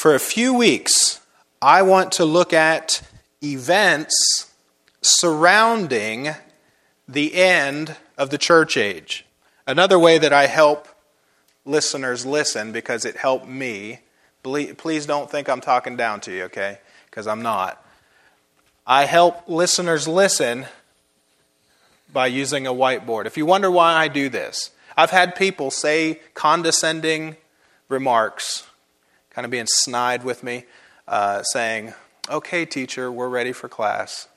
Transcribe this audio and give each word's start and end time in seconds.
For 0.00 0.14
a 0.14 0.18
few 0.18 0.54
weeks, 0.54 1.20
I 1.60 1.82
want 1.82 2.12
to 2.12 2.24
look 2.24 2.54
at 2.54 3.02
events 3.44 4.50
surrounding 5.02 6.30
the 7.06 7.34
end 7.34 7.96
of 8.16 8.30
the 8.30 8.38
church 8.38 8.78
age. 8.78 9.26
Another 9.66 9.98
way 9.98 10.16
that 10.16 10.32
I 10.32 10.46
help 10.46 10.88
listeners 11.66 12.24
listen 12.24 12.72
because 12.72 13.04
it 13.04 13.16
helped 13.18 13.46
me. 13.46 13.98
Please 14.42 15.04
don't 15.04 15.30
think 15.30 15.50
I'm 15.50 15.60
talking 15.60 15.98
down 15.98 16.22
to 16.22 16.32
you, 16.32 16.44
okay? 16.44 16.78
Because 17.10 17.26
I'm 17.26 17.42
not. 17.42 17.84
I 18.86 19.04
help 19.04 19.50
listeners 19.50 20.08
listen 20.08 20.64
by 22.10 22.28
using 22.28 22.66
a 22.66 22.72
whiteboard. 22.72 23.26
If 23.26 23.36
you 23.36 23.44
wonder 23.44 23.70
why 23.70 23.92
I 23.92 24.08
do 24.08 24.30
this, 24.30 24.70
I've 24.96 25.10
had 25.10 25.36
people 25.36 25.70
say 25.70 26.20
condescending 26.32 27.36
remarks, 27.90 28.66
kind 29.40 29.46
of 29.46 29.50
being 29.50 29.66
snide 29.66 30.22
with 30.22 30.42
me, 30.42 30.64
uh, 31.08 31.42
saying, 31.44 31.94
Okay, 32.28 32.66
teacher, 32.66 33.10
we're 33.10 33.30
ready 33.30 33.52
for 33.52 33.70
class, 33.70 34.28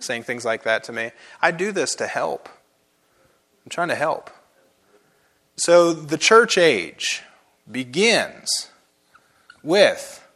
saying 0.00 0.24
things 0.24 0.44
like 0.44 0.64
that 0.64 0.84
to 0.84 0.92
me. 0.92 1.12
I 1.40 1.50
do 1.50 1.72
this 1.72 1.94
to 1.94 2.06
help. 2.06 2.46
I'm 3.64 3.70
trying 3.70 3.88
to 3.88 3.94
help. 3.94 4.28
So 5.56 5.94
the 5.94 6.18
church 6.18 6.58
age 6.58 7.22
begins 7.72 8.68
with 9.62 10.28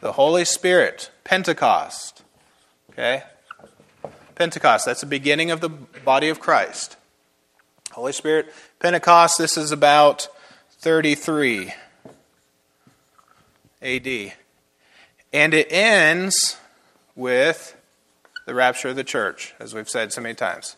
the 0.00 0.12
Holy 0.12 0.46
Spirit, 0.46 1.10
Pentecost. 1.24 2.22
Okay? 2.92 3.24
Pentecost, 4.34 4.86
that's 4.86 5.02
the 5.02 5.06
beginning 5.06 5.50
of 5.50 5.60
the 5.60 5.68
body 5.68 6.30
of 6.30 6.40
Christ. 6.40 6.96
Holy 7.92 8.12
Spirit, 8.14 8.50
Pentecost, 8.80 9.36
this 9.36 9.58
is 9.58 9.72
about 9.72 10.28
33 10.78 11.74
AD. 13.84 14.32
And 15.32 15.52
it 15.52 15.70
ends 15.70 16.56
with 17.14 17.76
the 18.46 18.54
rapture 18.54 18.88
of 18.88 18.96
the 18.96 19.04
church, 19.04 19.54
as 19.60 19.74
we've 19.74 19.88
said 19.88 20.12
so 20.12 20.20
many 20.20 20.34
times. 20.34 20.76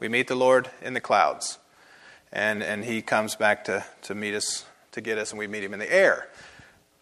We 0.00 0.08
meet 0.08 0.28
the 0.28 0.34
Lord 0.34 0.70
in 0.82 0.94
the 0.94 1.00
clouds, 1.00 1.58
and, 2.32 2.62
and 2.62 2.84
he 2.84 3.00
comes 3.02 3.36
back 3.36 3.64
to, 3.64 3.84
to 4.02 4.14
meet 4.14 4.34
us, 4.34 4.64
to 4.92 5.00
get 5.00 5.18
us, 5.18 5.30
and 5.30 5.38
we 5.38 5.46
meet 5.46 5.62
him 5.62 5.72
in 5.72 5.78
the 5.78 5.92
air. 5.92 6.28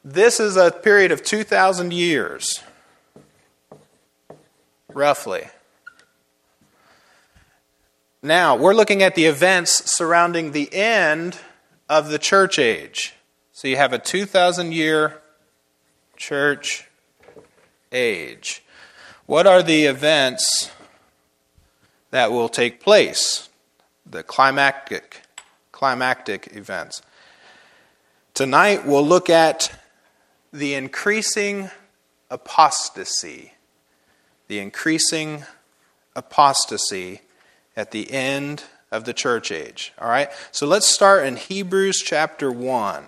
This 0.05 0.39
is 0.41 0.57
a 0.57 0.71
period 0.71 1.11
of 1.11 1.23
2,000 1.23 1.93
years, 1.93 2.63
roughly. 4.93 5.49
Now, 8.23 8.57
we're 8.57 8.75
looking 8.75 9.03
at 9.03 9.15
the 9.15 9.27
events 9.27 9.91
surrounding 9.91 10.53
the 10.53 10.73
end 10.73 11.39
of 11.89 12.09
the 12.09 12.19
church 12.19 12.59
age. 12.59 13.15
So 13.53 13.69
you 13.69 13.77
have 13.77 13.93
a 13.93 13.99
2,000 13.99 14.73
year 14.73 15.21
church 16.17 16.89
age. 17.93 18.63
What 19.27 19.47
are 19.47 19.63
the 19.63 19.87
events 19.87 20.71
that 22.11 22.31
will 22.31 22.49
take 22.49 22.81
place? 22.81 23.49
The 24.09 24.23
climactic, 24.23 25.23
climactic 25.73 26.55
events. 26.55 27.03
Tonight 28.35 28.87
we'll 28.87 29.07
look 29.07 29.29
at 29.29 29.73
the 30.53 30.75
increasing 30.75 31.71
apostasy. 32.31 33.53
The 34.49 34.59
increasing 34.61 35.45
apostasy 36.15 37.23
at 37.77 37.91
the 37.91 38.11
end 38.11 38.65
of 38.91 39.05
the 39.05 39.13
church 39.13 39.51
age. 39.51 39.93
All 40.01 40.09
right? 40.09 40.31
So 40.53 40.67
let's 40.67 40.87
start 40.87 41.27
in 41.27 41.37
Hebrews 41.37 42.03
chapter 42.05 42.51
1. 42.51 43.05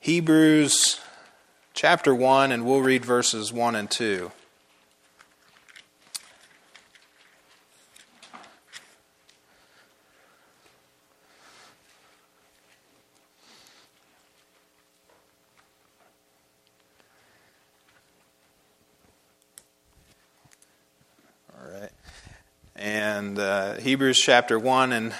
Hebrews 0.00 1.00
chapter 1.74 2.14
1, 2.14 2.52
and 2.52 2.64
we'll 2.64 2.80
read 2.80 3.04
verses 3.04 3.52
1 3.52 3.74
and 3.74 3.90
2. 3.90 4.30
and 22.76 23.38
uh, 23.38 23.74
Hebrews 23.76 24.18
chapter 24.18 24.58
1 24.58 24.92
and, 24.92 25.14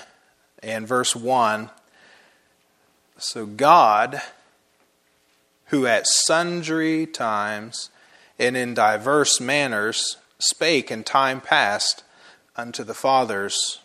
and 0.63 0.87
verse 0.87 1.17
1. 1.17 1.71
So, 3.17 3.47
God, 3.47 4.21
who 5.75 5.89
at 5.89 6.07
sundry 6.07 7.05
times 7.05 7.91
and 8.39 8.57
in 8.57 8.75
diverse 8.75 9.41
manners 9.41 10.19
spake 10.39 10.89
in 10.89 11.03
time 11.03 11.41
past 11.41 12.05
unto 12.55 12.85
the 12.85 12.95
fathers 12.95 13.81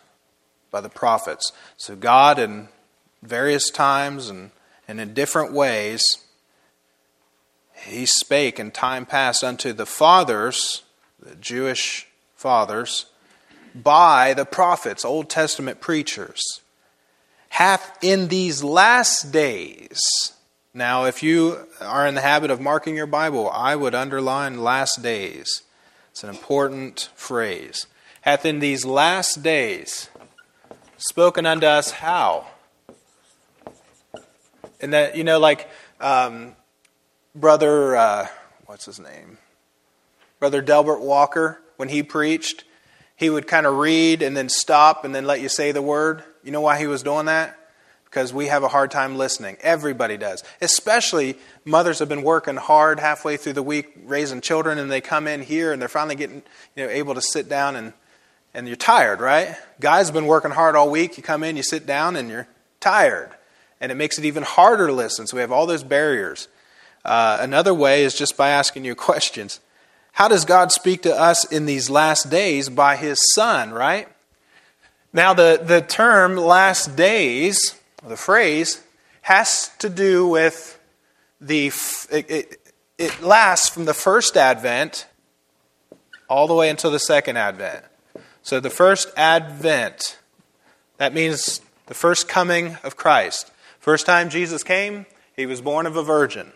by 0.70 0.80
the 0.80 0.88
prophets. 0.88 1.50
So, 1.76 1.96
God, 1.96 2.38
in 2.38 2.68
various 3.24 3.70
times 3.70 4.28
and, 4.28 4.52
and 4.86 5.00
in 5.00 5.14
different 5.14 5.52
ways, 5.52 6.00
he 7.74 8.06
spake 8.06 8.60
in 8.60 8.70
time 8.70 9.04
past 9.04 9.42
unto 9.42 9.72
the 9.72 9.86
fathers, 9.86 10.84
the 11.20 11.34
Jewish 11.34 12.06
fathers, 12.36 13.06
by 13.74 14.32
the 14.34 14.44
prophets, 14.44 15.04
Old 15.04 15.28
Testament 15.28 15.80
preachers, 15.80 16.60
hath 17.48 17.98
in 18.00 18.28
these 18.28 18.62
last 18.62 19.32
days. 19.32 20.00
Now, 20.72 21.04
if 21.04 21.22
you 21.22 21.66
are 21.80 22.06
in 22.06 22.14
the 22.14 22.20
habit 22.20 22.50
of 22.50 22.60
marking 22.60 22.94
your 22.94 23.06
Bible, 23.06 23.50
I 23.50 23.74
would 23.74 23.94
underline 23.94 24.62
last 24.62 25.02
days. 25.02 25.62
It's 26.12 26.22
an 26.22 26.30
important 26.30 27.08
phrase. 27.16 27.86
Hath 28.20 28.46
in 28.46 28.60
these 28.60 28.84
last 28.84 29.42
days 29.42 30.10
spoken 30.96 31.44
unto 31.44 31.66
us 31.66 31.90
how? 31.90 32.46
And 34.80 34.92
that, 34.92 35.16
you 35.16 35.24
know, 35.24 35.40
like 35.40 35.68
um, 36.00 36.54
Brother, 37.34 37.96
uh, 37.96 38.28
what's 38.66 38.86
his 38.86 39.00
name? 39.00 39.38
Brother 40.38 40.62
Delbert 40.62 41.00
Walker, 41.00 41.60
when 41.78 41.88
he 41.88 42.04
preached, 42.04 42.62
he 43.16 43.28
would 43.28 43.48
kind 43.48 43.66
of 43.66 43.76
read 43.76 44.22
and 44.22 44.36
then 44.36 44.48
stop 44.48 45.04
and 45.04 45.12
then 45.14 45.26
let 45.26 45.40
you 45.40 45.48
say 45.48 45.72
the 45.72 45.82
word. 45.82 46.22
You 46.44 46.52
know 46.52 46.60
why 46.60 46.78
he 46.78 46.86
was 46.86 47.02
doing 47.02 47.26
that? 47.26 47.56
Because 48.10 48.34
we 48.34 48.46
have 48.46 48.64
a 48.64 48.68
hard 48.68 48.90
time 48.90 49.16
listening. 49.16 49.56
Everybody 49.60 50.16
does. 50.16 50.42
Especially 50.60 51.38
mothers 51.64 52.00
have 52.00 52.08
been 52.08 52.24
working 52.24 52.56
hard 52.56 52.98
halfway 52.98 53.36
through 53.36 53.52
the 53.52 53.62
week 53.62 53.92
raising 54.04 54.40
children 54.40 54.78
and 54.78 54.90
they 54.90 55.00
come 55.00 55.28
in 55.28 55.42
here 55.42 55.72
and 55.72 55.80
they're 55.80 55.88
finally 55.88 56.16
getting 56.16 56.42
you 56.74 56.84
know 56.84 56.90
able 56.90 57.14
to 57.14 57.22
sit 57.22 57.48
down 57.48 57.76
and 57.76 57.92
and 58.54 58.66
you're 58.66 58.76
tired, 58.76 59.20
right? 59.20 59.56
Guys 59.78 60.06
have 60.06 60.14
been 60.14 60.26
working 60.26 60.50
hard 60.50 60.74
all 60.74 60.90
week. 60.90 61.16
You 61.16 61.22
come 61.22 61.44
in, 61.44 61.56
you 61.56 61.62
sit 61.62 61.86
down, 61.86 62.16
and 62.16 62.28
you're 62.28 62.48
tired. 62.80 63.30
And 63.80 63.92
it 63.92 63.94
makes 63.94 64.18
it 64.18 64.24
even 64.24 64.42
harder 64.42 64.88
to 64.88 64.92
listen. 64.92 65.26
So 65.26 65.36
we 65.36 65.40
have 65.40 65.52
all 65.52 65.66
those 65.66 65.84
barriers. 65.84 66.48
Uh, 67.04 67.38
another 67.40 67.72
way 67.72 68.04
is 68.04 68.14
just 68.14 68.36
by 68.36 68.50
asking 68.50 68.84
you 68.84 68.94
questions. 68.96 69.60
How 70.12 70.28
does 70.28 70.44
God 70.44 70.72
speak 70.72 71.02
to 71.02 71.14
us 71.14 71.44
in 71.44 71.66
these 71.66 71.88
last 71.88 72.28
days? 72.30 72.68
By 72.68 72.96
His 72.96 73.20
Son, 73.34 73.72
right? 73.72 74.08
Now, 75.12 75.34
the, 75.34 75.60
the 75.62 75.80
term 75.80 76.36
last 76.36 76.96
days, 76.96 77.79
the 78.06 78.16
phrase, 78.16 78.82
has 79.22 79.70
to 79.78 79.88
do 79.88 80.26
with 80.26 80.78
the. 81.40 81.72
It, 82.10 82.30
it, 82.30 82.72
it 82.98 83.22
lasts 83.22 83.68
from 83.68 83.86
the 83.86 83.94
first 83.94 84.36
advent 84.36 85.06
all 86.28 86.46
the 86.46 86.54
way 86.54 86.68
until 86.68 86.90
the 86.90 86.98
second 86.98 87.36
advent. 87.36 87.84
So, 88.42 88.60
the 88.60 88.70
first 88.70 89.08
advent, 89.16 90.18
that 90.98 91.12
means 91.12 91.60
the 91.86 91.94
first 91.94 92.28
coming 92.28 92.76
of 92.84 92.96
Christ. 92.96 93.50
First 93.78 94.06
time 94.06 94.30
Jesus 94.30 94.62
came, 94.62 95.06
he 95.34 95.46
was 95.46 95.60
born 95.60 95.86
of 95.86 95.96
a 95.96 96.02
virgin. 96.02 96.52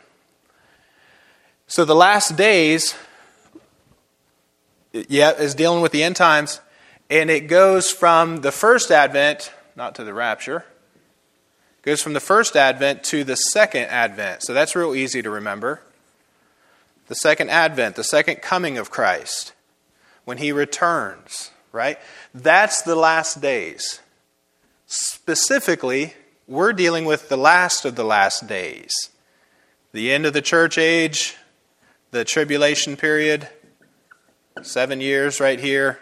So, 1.67 1.85
the 1.85 1.95
last 1.95 2.37
days 2.37 2.95
yeah, 4.93 5.33
is 5.33 5.55
dealing 5.55 5.83
with 5.83 5.93
the 5.93 6.03
end 6.03 6.17
times, 6.17 6.61
and 7.11 7.31
it 7.31 7.49
goes 7.49 7.91
from 7.91 8.43
the 8.43 8.53
first 8.53 8.91
advent, 8.91 9.53
not 9.77 9.95
to 9.97 10.05
the 10.05 10.15
rapture, 10.15 10.65
goes 11.85 12.03
from 12.03 12.15
the 12.15 12.21
first 12.21 12.57
advent 12.57 13.05
to 13.05 13.25
the 13.25 13.37
second 13.37 13.85
advent. 13.85 14.43
So 14.43 14.55
that's 14.55 14.75
real 14.75 14.95
easy 14.95 15.23
to 15.23 15.31
remember. 15.31 15.83
The 17.09 17.15
second 17.15 17.51
advent, 17.51 17.97
the 17.97 18.05
second 18.05 18.37
coming 18.37 18.79
of 18.79 18.91
Christ, 18.91 19.53
when 20.25 20.39
he 20.39 20.53
returns, 20.53 21.51
right? 21.73 21.99
That's 22.35 22.83
the 22.83 22.97
last 22.97 23.41
days. 23.41 24.01
Specifically, 24.87 26.15
we're 26.49 26.73
dealing 26.73 27.05
with 27.05 27.29
the 27.29 27.37
last 27.37 27.85
of 27.85 27.97
the 27.97 28.05
last 28.05 28.47
days. 28.47 28.93
The 29.93 30.13
end 30.13 30.25
of 30.27 30.33
the 30.33 30.43
church 30.43 30.79
age, 30.79 31.37
the 32.11 32.25
tribulation 32.25 32.97
period, 32.97 33.49
Seven 34.63 35.01
years 35.01 35.41
right 35.41 35.59
here 35.59 35.99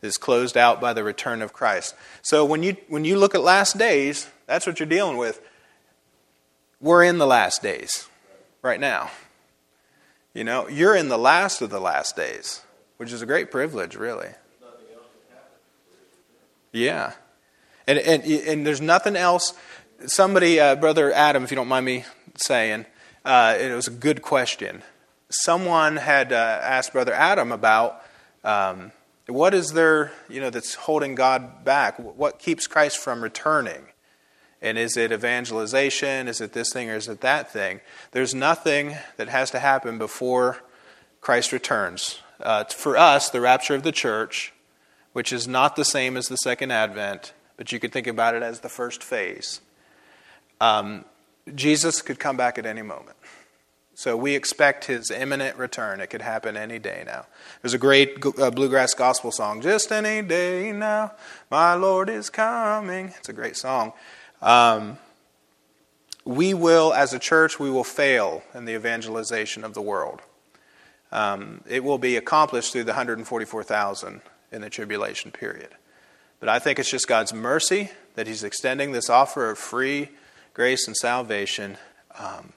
is 0.00 0.16
closed 0.16 0.56
out 0.56 0.80
by 0.80 0.94
the 0.94 1.04
return 1.04 1.42
of 1.42 1.52
Christ. 1.52 1.94
So 2.22 2.44
when 2.44 2.62
you, 2.62 2.76
when 2.88 3.04
you 3.04 3.18
look 3.18 3.34
at 3.34 3.42
last 3.42 3.76
days, 3.76 4.28
that's 4.48 4.66
what 4.66 4.80
you're 4.80 4.88
dealing 4.88 5.18
with. 5.18 5.40
we're 6.80 7.04
in 7.04 7.18
the 7.18 7.26
last 7.26 7.62
days 7.62 8.08
right 8.62 8.80
now. 8.80 9.10
You 10.34 10.42
know, 10.42 10.68
you're 10.68 10.96
in 10.96 11.08
the 11.08 11.18
last 11.18 11.60
of 11.62 11.70
the 11.70 11.80
last 11.80 12.16
days, 12.16 12.62
which 12.96 13.12
is 13.12 13.22
a 13.22 13.26
great 13.26 13.50
privilege, 13.50 13.94
really. 13.94 14.30
Yeah. 16.72 17.12
And, 17.86 17.98
and, 17.98 18.22
and 18.24 18.66
there's 18.66 18.80
nothing 18.80 19.16
else. 19.16 19.54
Somebody, 20.06 20.60
uh, 20.60 20.76
Brother 20.76 21.12
Adam, 21.12 21.44
if 21.44 21.50
you 21.50 21.56
don't 21.56 21.68
mind 21.68 21.84
me 21.84 22.04
saying, 22.36 22.86
uh, 23.24 23.56
it 23.58 23.74
was 23.74 23.88
a 23.88 23.92
good 23.92 24.22
question. 24.22 24.82
Someone 25.30 25.96
had 25.96 26.32
uh, 26.32 26.36
asked 26.62 26.92
Brother 26.92 27.12
Adam 27.12 27.52
about 27.52 28.02
um, 28.44 28.92
what 29.26 29.52
is 29.52 29.72
there, 29.72 30.12
you 30.28 30.40
know, 30.40 30.50
that's 30.50 30.74
holding 30.74 31.14
God 31.14 31.64
back? 31.64 31.98
What 31.98 32.38
keeps 32.38 32.66
Christ 32.66 32.96
from 32.98 33.22
returning? 33.22 33.88
And 34.60 34.76
is 34.76 34.96
it 34.96 35.12
evangelization? 35.12 36.28
Is 36.28 36.40
it 36.40 36.52
this 36.52 36.72
thing 36.72 36.90
or 36.90 36.96
is 36.96 37.08
it 37.08 37.20
that 37.20 37.52
thing? 37.52 37.80
There's 38.10 38.34
nothing 38.34 38.96
that 39.16 39.28
has 39.28 39.50
to 39.52 39.58
happen 39.58 39.98
before 39.98 40.58
Christ 41.20 41.52
returns. 41.52 42.20
Uh, 42.40 42.64
for 42.64 42.96
us, 42.96 43.30
the 43.30 43.40
rapture 43.40 43.74
of 43.74 43.82
the 43.82 43.92
church, 43.92 44.52
which 45.12 45.32
is 45.32 45.46
not 45.46 45.76
the 45.76 45.84
same 45.84 46.16
as 46.16 46.26
the 46.26 46.36
second 46.36 46.70
advent, 46.70 47.32
but 47.56 47.72
you 47.72 47.80
could 47.80 47.92
think 47.92 48.06
about 48.06 48.34
it 48.34 48.42
as 48.42 48.60
the 48.60 48.68
first 48.68 49.02
phase. 49.02 49.60
Um, 50.60 51.04
Jesus 51.54 52.02
could 52.02 52.18
come 52.18 52.36
back 52.36 52.58
at 52.58 52.66
any 52.66 52.82
moment. 52.82 53.16
So 53.94 54.16
we 54.16 54.36
expect 54.36 54.84
his 54.84 55.10
imminent 55.10 55.56
return. 55.56 56.00
It 56.00 56.06
could 56.06 56.22
happen 56.22 56.56
any 56.56 56.78
day 56.78 57.02
now. 57.04 57.26
There's 57.62 57.74
a 57.74 57.78
great 57.78 58.24
uh, 58.38 58.52
bluegrass 58.52 58.94
gospel 58.94 59.32
song, 59.32 59.60
Just 59.60 59.90
Any 59.90 60.22
Day 60.22 60.70
Now, 60.70 61.14
My 61.50 61.74
Lord 61.74 62.08
is 62.08 62.30
Coming. 62.30 63.12
It's 63.18 63.28
a 63.28 63.32
great 63.32 63.56
song. 63.56 63.92
Um, 64.42 64.98
we 66.24 66.52
will, 66.54 66.92
as 66.92 67.12
a 67.12 67.18
church, 67.18 67.58
we 67.58 67.70
will 67.70 67.84
fail 67.84 68.42
in 68.54 68.64
the 68.66 68.74
evangelization 68.74 69.64
of 69.64 69.74
the 69.74 69.80
world. 69.80 70.20
Um, 71.10 71.62
it 71.66 71.82
will 71.82 71.98
be 71.98 72.16
accomplished 72.16 72.72
through 72.72 72.84
the 72.84 72.92
144,000 72.92 74.20
in 74.52 74.60
the 74.60 74.70
tribulation 74.70 75.30
period. 75.30 75.70
But 76.40 76.48
I 76.48 76.58
think 76.58 76.78
it's 76.78 76.90
just 76.90 77.08
God's 77.08 77.32
mercy 77.32 77.90
that 78.14 78.26
He's 78.26 78.44
extending 78.44 78.92
this 78.92 79.08
offer 79.08 79.50
of 79.50 79.58
free 79.58 80.10
grace 80.54 80.86
and 80.86 80.96
salvation. 80.96 81.78
Um, 82.18 82.52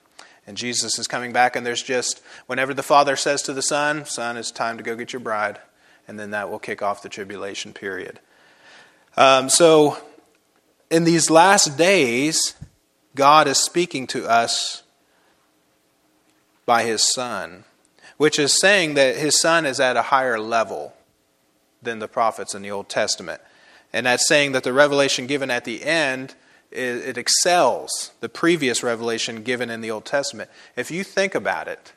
and 0.46 0.58
Jesus 0.58 1.00
is 1.00 1.08
coming 1.08 1.32
back, 1.32 1.56
and 1.56 1.66
there's 1.66 1.84
just, 1.84 2.22
whenever 2.48 2.74
the 2.74 2.84
Father 2.84 3.16
says 3.16 3.42
to 3.44 3.54
the 3.54 3.62
Son, 3.62 4.06
Son, 4.06 4.38
it's 4.38 4.52
time 4.52 4.78
to 4.78 4.84
go 4.84 4.96
get 4.96 5.14
your 5.14 5.20
bride, 5.20 5.60
and 6.08 6.20
then 6.20 6.32
that 6.32 6.50
will 6.50 6.60
kick 6.60 6.82
off 6.82 7.04
the 7.04 7.10
tribulation 7.10 7.74
period. 7.74 8.20
Um, 9.18 9.50
so, 9.50 9.98
in 10.92 11.06
these 11.06 11.30
last 11.30 11.78
days, 11.78 12.54
God 13.16 13.48
is 13.48 13.58
speaking 13.58 14.06
to 14.08 14.30
us 14.30 14.84
by 16.66 16.84
His 16.84 17.02
Son, 17.02 17.64
which 18.18 18.38
is 18.38 18.60
saying 18.60 18.94
that 18.96 19.16
His 19.16 19.40
Son 19.40 19.66
is 19.66 19.80
at 19.80 19.98
a 19.98 20.04
higher 20.04 20.40
level 20.40 20.94
than 21.82 22.00
the 22.00 22.08
prophets 22.08 22.54
in 22.54 22.62
the 22.62 22.70
Old 22.70 22.90
Testament. 22.90 23.42
And 23.92 24.06
that's 24.06 24.28
saying 24.28 24.52
that 24.52 24.64
the 24.64 24.74
revelation 24.74 25.26
given 25.26 25.50
at 25.50 25.66
the 25.66 25.84
end 25.84 26.36
it 26.72 27.18
excels 27.18 28.12
the 28.22 28.30
previous 28.30 28.82
revelation 28.82 29.44
given 29.44 29.70
in 29.70 29.82
the 29.82 29.92
Old 29.92 30.06
Testament. 30.06 30.50
If 30.78 30.90
you 30.90 31.04
think 31.04 31.36
about 31.36 31.68
it, 31.68 31.92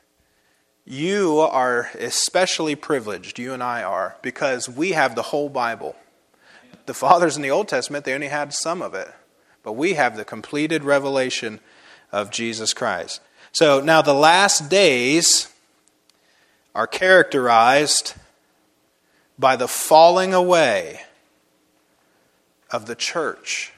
you 0.85 1.39
are 1.39 1.89
especially 1.97 2.75
privileged, 2.75 3.39
you 3.39 3.53
and 3.53 3.63
I 3.63 3.83
are, 3.83 4.17
because 4.21 4.67
we 4.67 4.91
have 4.91 5.15
the 5.15 5.21
whole 5.21 5.47
Bible. 5.47 5.95
The 6.85 6.93
fathers 6.93 7.35
in 7.35 7.41
the 7.41 7.51
Old 7.51 7.67
Testament, 7.67 8.05
they 8.05 8.13
only 8.13 8.27
had 8.27 8.53
some 8.53 8.81
of 8.81 8.93
it, 8.93 9.11
but 9.63 9.73
we 9.73 9.93
have 9.93 10.17
the 10.17 10.25
completed 10.25 10.83
revelation 10.83 11.59
of 12.11 12.31
Jesus 12.31 12.73
Christ. 12.73 13.21
So 13.51 13.81
now 13.81 14.01
the 14.01 14.13
last 14.13 14.69
days 14.69 15.53
are 16.73 16.87
characterized 16.87 18.15
by 19.39 19.55
the 19.55 19.67
falling 19.67 20.33
away 20.33 21.01
of 22.71 22.85
the 22.85 22.95
church 22.95 23.71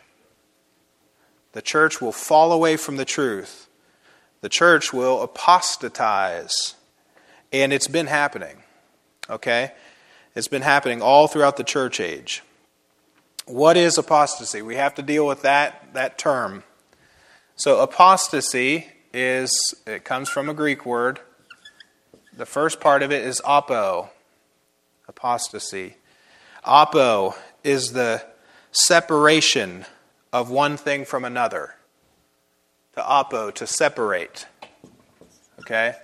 the 1.58 1.62
church 1.64 2.00
will 2.00 2.12
fall 2.12 2.52
away 2.52 2.78
from 2.78 2.98
the 2.98 3.04
truth. 3.04 3.68
The 4.42 4.48
church 4.48 4.94
will 4.94 5.24
apostatize. 5.24 6.76
And 7.52 7.74
it's 7.74 7.88
been 7.88 8.06
happening. 8.06 8.58
Okay? 9.28 9.72
It's 10.36 10.48
been 10.48 10.62
happening 10.62 11.02
all 11.02 11.28
throughout 11.28 11.58
the 11.58 11.64
church 11.64 12.00
age. 12.00 12.44
What 13.48 13.78
is 13.78 13.98
apostasy? 13.98 14.62
We 14.62 14.76
have 14.76 14.96
to 14.96 15.02
deal 15.02 15.26
with 15.26 15.44
that, 15.44 15.94
that 15.94 16.18
term. 16.18 16.64
So, 17.56 17.80
apostasy 17.80 18.88
is, 19.14 19.50
it 19.86 20.04
comes 20.04 20.28
from 20.28 20.50
a 20.50 20.54
Greek 20.54 20.86
word. 20.86 21.22
The 22.36 22.46
first 22.46 22.82
part 22.82 23.04
of 23.04 23.12
it 23.12 23.24
is 23.26 23.42
apo, 23.46 24.10
apostasy. 25.08 25.96
Apo 26.66 27.36
is 27.64 27.94
the 27.94 28.22
separation 28.74 29.86
of 30.34 30.50
one 30.52 30.76
thing 30.76 31.06
from 31.06 31.24
another. 31.24 31.76
To 32.96 33.08
apo, 33.08 33.50
to 33.52 33.66
separate. 33.66 34.46
Okay? 35.62 35.96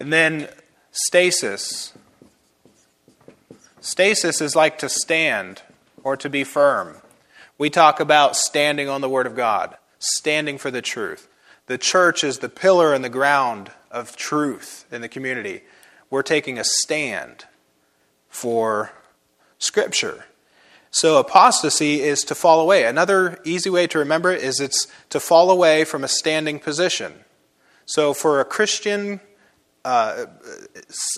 And 0.00 0.12
then 0.12 0.48
stasis. 0.90 1.92
Stasis 3.80 4.40
is 4.40 4.54
like 4.54 4.78
to 4.78 4.88
stand 4.88 5.62
or 6.02 6.16
to 6.16 6.28
be 6.28 6.44
firm. 6.44 6.96
We 7.56 7.70
talk 7.70 7.98
about 7.98 8.36
standing 8.36 8.88
on 8.88 9.00
the 9.00 9.08
Word 9.08 9.26
of 9.26 9.34
God, 9.34 9.76
standing 9.98 10.58
for 10.58 10.70
the 10.70 10.82
truth. 10.82 11.28
The 11.66 11.78
church 11.78 12.22
is 12.22 12.38
the 12.38 12.48
pillar 12.48 12.92
and 12.92 13.04
the 13.04 13.08
ground 13.08 13.70
of 13.90 14.16
truth 14.16 14.84
in 14.90 15.00
the 15.00 15.08
community. 15.08 15.62
We're 16.10 16.22
taking 16.22 16.58
a 16.58 16.64
stand 16.64 17.46
for 18.28 18.92
Scripture. 19.58 20.24
So 20.90 21.18
apostasy 21.18 22.00
is 22.00 22.24
to 22.24 22.34
fall 22.34 22.60
away. 22.60 22.84
Another 22.84 23.40
easy 23.44 23.70
way 23.70 23.86
to 23.86 23.98
remember 23.98 24.32
it 24.32 24.42
is 24.42 24.60
it's 24.60 24.88
to 25.10 25.20
fall 25.20 25.50
away 25.50 25.84
from 25.84 26.02
a 26.02 26.08
standing 26.08 26.58
position. 26.58 27.12
So 27.86 28.12
for 28.12 28.40
a 28.40 28.44
Christian, 28.44 29.20
uh, 29.84 30.26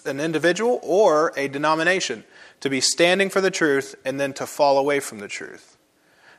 an 0.05 0.20
individual 0.20 0.81
or 0.82 1.32
a 1.37 1.49
denomination, 1.49 2.25
to 2.61 2.70
be 2.70 2.81
standing 2.81 3.29
for 3.29 3.41
the 3.41 3.50
truth 3.50 3.94
and 4.05 4.20
then 4.20 4.32
to 4.35 4.47
fall 4.47 4.79
away 4.79 5.00
from 5.00 5.19
the 5.19 5.29
truth. 5.29 5.76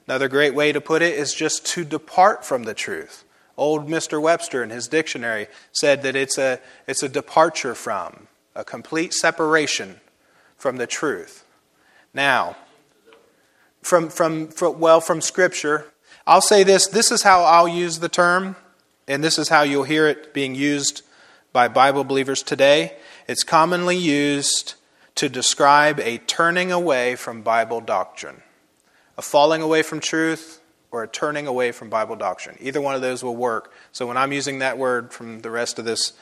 Another 0.08 0.28
great 0.28 0.54
way 0.54 0.72
to 0.72 0.81
put 0.81 1.02
it 1.02 1.14
is 1.14 1.34
just 1.34 1.66
to 1.68 1.84
depart 1.84 2.46
from 2.46 2.64
the 2.64 2.74
truth. 2.74 3.24
Old 3.56 3.88
Mr. 3.88 4.22
Webster 4.22 4.64
in 4.64 4.70
his 4.70 4.88
dictionary 4.88 5.48
said 5.72 6.01
that 6.03 6.15
it's 6.15 6.38
a, 6.38 6.60
it's 6.88 7.03
a 7.03 7.10
departure 7.10 7.75
from, 7.75 8.27
a 8.56 8.63
complete 8.63 9.13
separation 9.13 10.00
from 10.58 10.77
the 10.77 10.88
truth. 10.88 11.46
Now, 12.13 12.56
from, 13.82 14.10
from, 14.10 14.48
from, 14.48 14.80
well, 14.80 15.01
from 15.01 15.22
Scripture. 15.22 15.86
I'll 16.25 16.42
say 16.42 16.63
this 16.63 16.88
this 16.88 17.12
is 17.12 17.24
how 17.24 17.44
I'll 17.44 17.68
use 17.68 18.00
the 18.00 18.10
term, 18.10 18.56
and 19.08 19.24
this 19.24 19.38
is 19.38 19.50
how 19.50 19.63
you'll 19.63 19.84
hear 19.84 20.08
it 20.08 20.34
being 20.34 20.56
used 20.56 21.01
by 21.53 21.67
Bible 21.67 22.03
believers 22.03 22.43
today. 22.43 22.93
It's 23.27 23.43
commonly 23.43 23.95
used 23.95 24.74
to 25.15 25.29
describe 25.29 26.00
a 26.00 26.17
turning 26.17 26.72
away 26.72 27.15
from 27.15 27.43
Bible 27.43 27.79
doctrine, 27.79 28.41
a 29.17 29.22
falling 29.22 29.62
away 29.62 29.83
from 29.83 30.00
truth, 30.00 30.60
or 30.91 31.03
a 31.03 31.07
turning 31.07 31.48
away 31.48 31.72
from 31.72 31.89
Bible 31.89 32.15
doctrine. 32.15 32.57
Either 32.60 32.81
one 32.81 32.95
of 32.95 33.01
those 33.01 33.24
will 33.24 33.36
work. 33.36 33.72
So 33.91 34.07
when 34.07 34.17
I'm 34.17 34.31
using 34.31 34.60
that 34.60 34.77
word 34.77 35.13
from 35.13 35.41
the 35.41 35.51
rest 35.51 35.79
of 35.79 35.86
this 35.86 36.13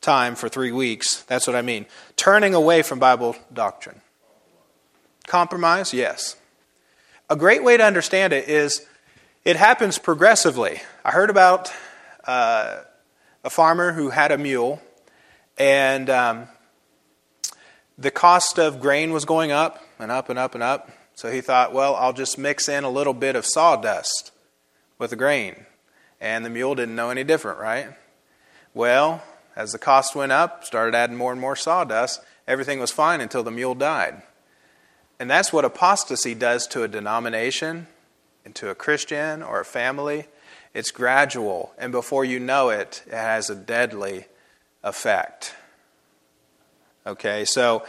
time 0.00 0.34
for 0.34 0.48
three 0.48 0.72
weeks, 0.72 1.22
that's 1.22 1.46
what 1.46 1.56
I 1.56 1.62
mean. 1.62 1.86
Turning 2.16 2.54
away 2.54 2.82
from 2.82 2.98
Bible 2.98 3.36
doctrine. 3.52 4.00
Compromise? 5.26 5.94
Yes. 5.94 6.36
A 7.28 7.36
great 7.36 7.62
way 7.62 7.76
to 7.76 7.84
understand 7.84 8.32
it 8.32 8.48
is 8.48 8.86
it 9.44 9.56
happens 9.56 9.98
progressively. 9.98 10.80
I 11.04 11.12
heard 11.12 11.30
about 11.30 11.72
uh, 12.24 12.80
a 13.44 13.50
farmer 13.50 13.92
who 13.92 14.10
had 14.10 14.32
a 14.32 14.38
mule, 14.38 14.80
and 15.58 16.10
um, 16.10 16.48
the 17.96 18.10
cost 18.10 18.58
of 18.58 18.80
grain 18.80 19.12
was 19.12 19.24
going 19.24 19.52
up 19.52 19.82
and 19.98 20.10
up 20.10 20.28
and 20.28 20.38
up 20.38 20.54
and 20.54 20.62
up. 20.62 20.90
So 21.14 21.30
he 21.30 21.40
thought, 21.40 21.72
well, 21.72 21.94
I'll 21.96 22.12
just 22.12 22.38
mix 22.38 22.68
in 22.68 22.84
a 22.84 22.90
little 22.90 23.12
bit 23.12 23.36
of 23.36 23.44
sawdust 23.44 24.32
with 24.98 25.10
the 25.10 25.16
grain. 25.16 25.66
And 26.20 26.44
the 26.44 26.50
mule 26.50 26.74
didn't 26.74 26.96
know 26.96 27.10
any 27.10 27.24
different, 27.24 27.58
right? 27.58 27.88
Well, 28.72 29.22
as 29.56 29.72
the 29.72 29.78
cost 29.78 30.14
went 30.14 30.32
up, 30.32 30.64
started 30.64 30.94
adding 30.94 31.16
more 31.16 31.32
and 31.32 31.40
more 31.40 31.56
sawdust, 31.56 32.22
everything 32.46 32.80
was 32.80 32.90
fine 32.90 33.20
until 33.20 33.42
the 33.42 33.50
mule 33.50 33.74
died. 33.74 34.22
And 35.18 35.30
that's 35.30 35.52
what 35.52 35.66
apostasy 35.66 36.34
does 36.34 36.66
to 36.68 36.82
a 36.82 36.88
denomination 36.88 37.86
and 38.44 38.54
to 38.54 38.70
a 38.70 38.74
Christian 38.74 39.42
or 39.42 39.60
a 39.60 39.64
family. 39.66 40.26
It's 40.72 40.90
gradual, 40.90 41.72
and 41.78 41.90
before 41.90 42.24
you 42.24 42.38
know 42.38 42.70
it, 42.70 43.02
it 43.06 43.14
has 43.14 43.50
a 43.50 43.54
deadly 43.54 44.26
effect. 44.84 45.54
Okay, 47.06 47.44
so 47.44 47.84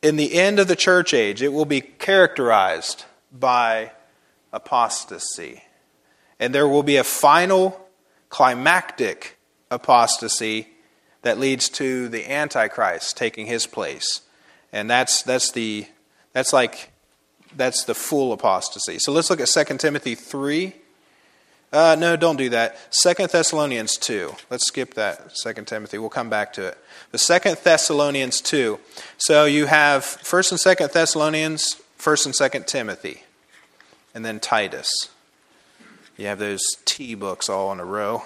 in 0.00 0.16
the 0.16 0.34
end 0.34 0.58
of 0.58 0.68
the 0.68 0.76
church 0.76 1.12
age, 1.12 1.42
it 1.42 1.52
will 1.52 1.64
be 1.64 1.80
characterized 1.80 3.04
by 3.30 3.92
apostasy. 4.52 5.62
And 6.40 6.54
there 6.54 6.66
will 6.66 6.82
be 6.82 6.96
a 6.96 7.04
final 7.04 7.88
climactic 8.28 9.38
apostasy 9.70 10.68
that 11.22 11.38
leads 11.38 11.68
to 11.68 12.08
the 12.08 12.30
Antichrist 12.30 13.16
taking 13.16 13.46
his 13.46 13.66
place. 13.66 14.22
And 14.72 14.90
that's, 14.90 15.22
that's, 15.22 15.52
the, 15.52 15.86
that's 16.32 16.52
like, 16.52 16.90
that's 17.56 17.84
the 17.84 17.94
full 17.94 18.32
apostasy. 18.32 18.98
So 18.98 19.12
let's 19.12 19.30
look 19.30 19.40
at 19.40 19.48
2 19.48 19.78
Timothy 19.78 20.14
3. 20.14 20.74
Uh, 21.72 21.96
no, 21.98 22.16
don't 22.16 22.36
do 22.36 22.50
that. 22.50 22.76
Second 22.94 23.30
Thessalonians 23.30 23.96
2. 23.96 24.34
Let's 24.50 24.66
skip 24.66 24.92
that, 24.94 25.34
Second 25.38 25.66
Timothy. 25.66 25.96
We'll 25.96 26.10
come 26.10 26.28
back 26.28 26.52
to 26.54 26.66
it. 26.66 26.78
The 27.12 27.18
Second 27.18 27.56
Thessalonians 27.62 28.42
2. 28.42 28.78
So 29.16 29.46
you 29.46 29.66
have 29.66 30.02
1st 30.02 30.52
and 30.52 30.60
2nd 30.60 30.92
Thessalonians, 30.92 31.80
1st 31.98 32.26
and 32.26 32.34
2nd 32.34 32.66
Timothy, 32.66 33.22
and 34.14 34.22
then 34.22 34.38
Titus. 34.38 34.92
You 36.18 36.26
have 36.26 36.38
those 36.38 36.60
T 36.84 37.14
books 37.14 37.48
all 37.48 37.72
in 37.72 37.80
a 37.80 37.86
row. 37.86 38.24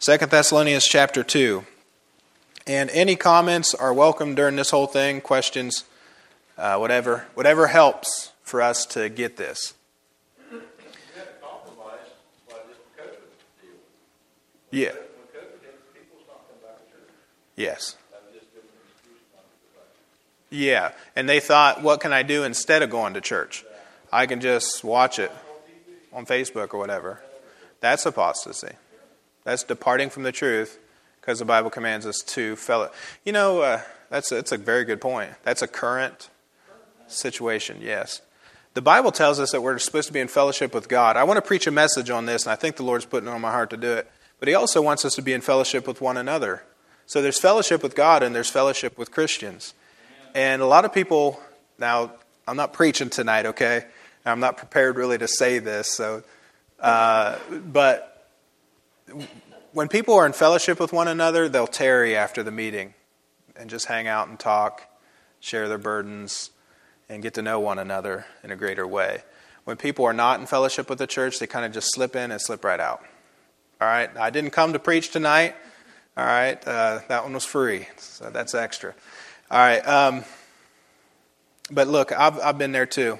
Second 0.00 0.32
Thessalonians 0.32 0.84
chapter 0.84 1.22
2. 1.22 1.64
And 2.66 2.90
any 2.90 3.14
comments 3.14 3.76
are 3.76 3.94
welcome 3.94 4.34
during 4.34 4.56
this 4.56 4.70
whole 4.70 4.88
thing, 4.88 5.20
questions, 5.20 5.84
uh, 6.58 6.78
whatever, 6.78 7.26
whatever 7.34 7.68
helps 7.68 8.32
for 8.42 8.60
us 8.60 8.84
to 8.86 9.08
get 9.08 9.36
this. 9.36 9.75
Yeah. 14.70 14.92
Yes. 17.56 17.96
Yeah, 20.50 20.92
and 21.16 21.28
they 21.28 21.40
thought, 21.40 21.82
what 21.82 22.00
can 22.00 22.12
I 22.12 22.22
do 22.22 22.44
instead 22.44 22.82
of 22.82 22.90
going 22.90 23.14
to 23.14 23.20
church? 23.20 23.64
I 24.12 24.26
can 24.26 24.40
just 24.40 24.84
watch 24.84 25.18
it 25.18 25.32
on 26.12 26.24
Facebook 26.24 26.72
or 26.72 26.78
whatever. 26.78 27.20
That's 27.80 28.06
apostasy. 28.06 28.74
That's 29.44 29.64
departing 29.64 30.08
from 30.08 30.22
the 30.22 30.32
truth 30.32 30.78
because 31.20 31.40
the 31.40 31.44
Bible 31.44 31.70
commands 31.70 32.06
us 32.06 32.20
to 32.28 32.54
fellow. 32.56 32.90
You 33.24 33.32
know, 33.32 33.60
uh, 33.60 33.80
that's, 34.08 34.30
that's 34.30 34.52
a 34.52 34.56
very 34.56 34.84
good 34.84 35.00
point. 35.00 35.30
That's 35.42 35.62
a 35.62 35.68
current 35.68 36.30
situation, 37.08 37.78
yes. 37.80 38.22
The 38.74 38.82
Bible 38.82 39.10
tells 39.10 39.40
us 39.40 39.52
that 39.52 39.62
we're 39.62 39.78
supposed 39.78 40.06
to 40.06 40.12
be 40.12 40.20
in 40.20 40.28
fellowship 40.28 40.74
with 40.74 40.88
God. 40.88 41.16
I 41.16 41.24
want 41.24 41.38
to 41.38 41.42
preach 41.42 41.66
a 41.66 41.70
message 41.70 42.10
on 42.10 42.26
this, 42.26 42.44
and 42.44 42.52
I 42.52 42.56
think 42.56 42.76
the 42.76 42.82
Lord's 42.82 43.04
putting 43.04 43.28
it 43.28 43.32
on 43.32 43.40
my 43.40 43.50
heart 43.50 43.70
to 43.70 43.76
do 43.76 43.92
it. 43.92 44.10
But 44.38 44.48
He 44.48 44.54
also 44.54 44.82
wants 44.82 45.04
us 45.04 45.14
to 45.16 45.22
be 45.22 45.32
in 45.32 45.40
fellowship 45.40 45.86
with 45.86 46.00
one 46.00 46.16
another. 46.16 46.62
So 47.06 47.22
there's 47.22 47.38
fellowship 47.38 47.82
with 47.82 47.94
God 47.94 48.22
and 48.22 48.34
there's 48.34 48.50
fellowship 48.50 48.98
with 48.98 49.10
Christians. 49.10 49.74
And 50.34 50.60
a 50.60 50.66
lot 50.66 50.84
of 50.84 50.92
people, 50.92 51.40
now, 51.78 52.12
I'm 52.46 52.56
not 52.56 52.72
preaching 52.72 53.10
tonight, 53.10 53.46
okay? 53.46 53.84
I'm 54.24 54.40
not 54.40 54.56
prepared 54.56 54.96
really 54.96 55.18
to 55.18 55.28
say 55.28 55.60
this, 55.60 55.92
so, 55.92 56.24
uh, 56.80 57.38
but 57.48 58.28
when 59.72 59.88
people 59.88 60.14
are 60.14 60.26
in 60.26 60.32
fellowship 60.32 60.80
with 60.80 60.92
one 60.92 61.06
another, 61.06 61.48
they'll 61.48 61.66
tarry 61.66 62.16
after 62.16 62.42
the 62.42 62.50
meeting 62.50 62.94
and 63.54 63.70
just 63.70 63.86
hang 63.86 64.08
out 64.08 64.28
and 64.28 64.38
talk, 64.38 64.82
share 65.38 65.68
their 65.68 65.78
burdens, 65.78 66.50
and 67.08 67.22
get 67.22 67.34
to 67.34 67.42
know 67.42 67.60
one 67.60 67.78
another 67.78 68.26
in 68.42 68.50
a 68.50 68.56
greater 68.56 68.86
way. 68.86 69.22
When 69.64 69.76
people 69.76 70.04
are 70.04 70.12
not 70.12 70.40
in 70.40 70.46
fellowship 70.46 70.90
with 70.90 70.98
the 70.98 71.06
church, 71.06 71.38
they 71.38 71.46
kind 71.46 71.64
of 71.64 71.72
just 71.72 71.94
slip 71.94 72.16
in 72.16 72.30
and 72.30 72.40
slip 72.40 72.64
right 72.64 72.80
out. 72.80 73.04
All 73.78 73.86
right, 73.86 74.14
I 74.16 74.30
didn't 74.30 74.50
come 74.50 74.72
to 74.72 74.78
preach 74.78 75.10
tonight. 75.10 75.54
All 76.16 76.24
right, 76.24 76.56
uh, 76.66 77.00
that 77.08 77.24
one 77.24 77.34
was 77.34 77.44
free, 77.44 77.86
so 77.98 78.30
that's 78.30 78.54
extra. 78.54 78.94
All 79.50 79.58
right, 79.58 79.86
um, 79.86 80.24
but 81.70 81.86
look, 81.86 82.10
I've, 82.10 82.38
I've 82.40 82.56
been 82.56 82.72
there 82.72 82.86
too. 82.86 83.18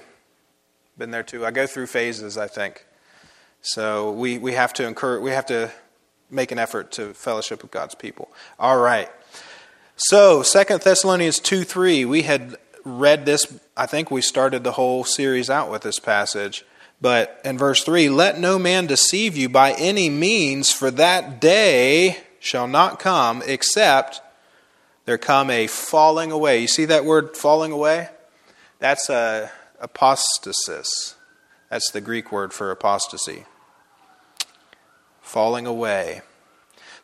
Been 0.97 1.11
there 1.11 1.21
too. 1.21 1.45
I 1.45 1.51
go 1.51 1.67
through 1.67 1.87
phases, 1.87 2.39
I 2.39 2.47
think. 2.47 2.85
So 3.61 4.11
we, 4.11 4.39
we 4.39 4.53
have 4.53 4.73
to 4.73 4.87
encourage, 4.87 5.21
we 5.21 5.29
have 5.29 5.45
to 5.47 5.71
make 6.31 6.51
an 6.51 6.57
effort 6.57 6.91
to 6.93 7.13
fellowship 7.13 7.61
with 7.61 7.71
God's 7.71 7.93
people. 7.93 8.31
All 8.59 8.79
right. 8.79 9.09
So, 9.95 10.41
Second 10.41 10.81
Thessalonians 10.81 11.39
2 11.39 11.63
3, 11.63 12.05
we 12.05 12.23
had 12.23 12.55
read 12.83 13.25
this, 13.25 13.59
I 13.75 13.85
think 13.85 14.09
we 14.09 14.21
started 14.21 14.63
the 14.63 14.71
whole 14.71 15.03
series 15.03 15.49
out 15.49 15.69
with 15.69 15.83
this 15.83 15.99
passage. 15.99 16.65
But 16.99 17.39
in 17.45 17.57
verse 17.57 17.83
3, 17.83 18.09
let 18.09 18.39
no 18.39 18.57
man 18.57 18.87
deceive 18.87 19.37
you 19.37 19.49
by 19.49 19.73
any 19.73 20.09
means, 20.09 20.71
for 20.71 20.89
that 20.91 21.39
day 21.39 22.17
shall 22.39 22.67
not 22.67 22.99
come 22.99 23.43
except 23.45 24.21
there 25.05 25.17
come 25.17 25.49
a 25.49 25.67
falling 25.67 26.31
away. 26.31 26.59
You 26.59 26.67
see 26.67 26.85
that 26.85 27.05
word 27.05 27.37
falling 27.37 27.71
away? 27.71 28.09
That's 28.79 29.09
a 29.09 29.51
apostasis. 29.81 31.15
That's 31.69 31.91
the 31.91 32.01
Greek 32.01 32.31
word 32.31 32.51
for 32.51 32.71
apostasy. 32.71 33.45
Falling 35.21 35.65
away. 35.65 36.21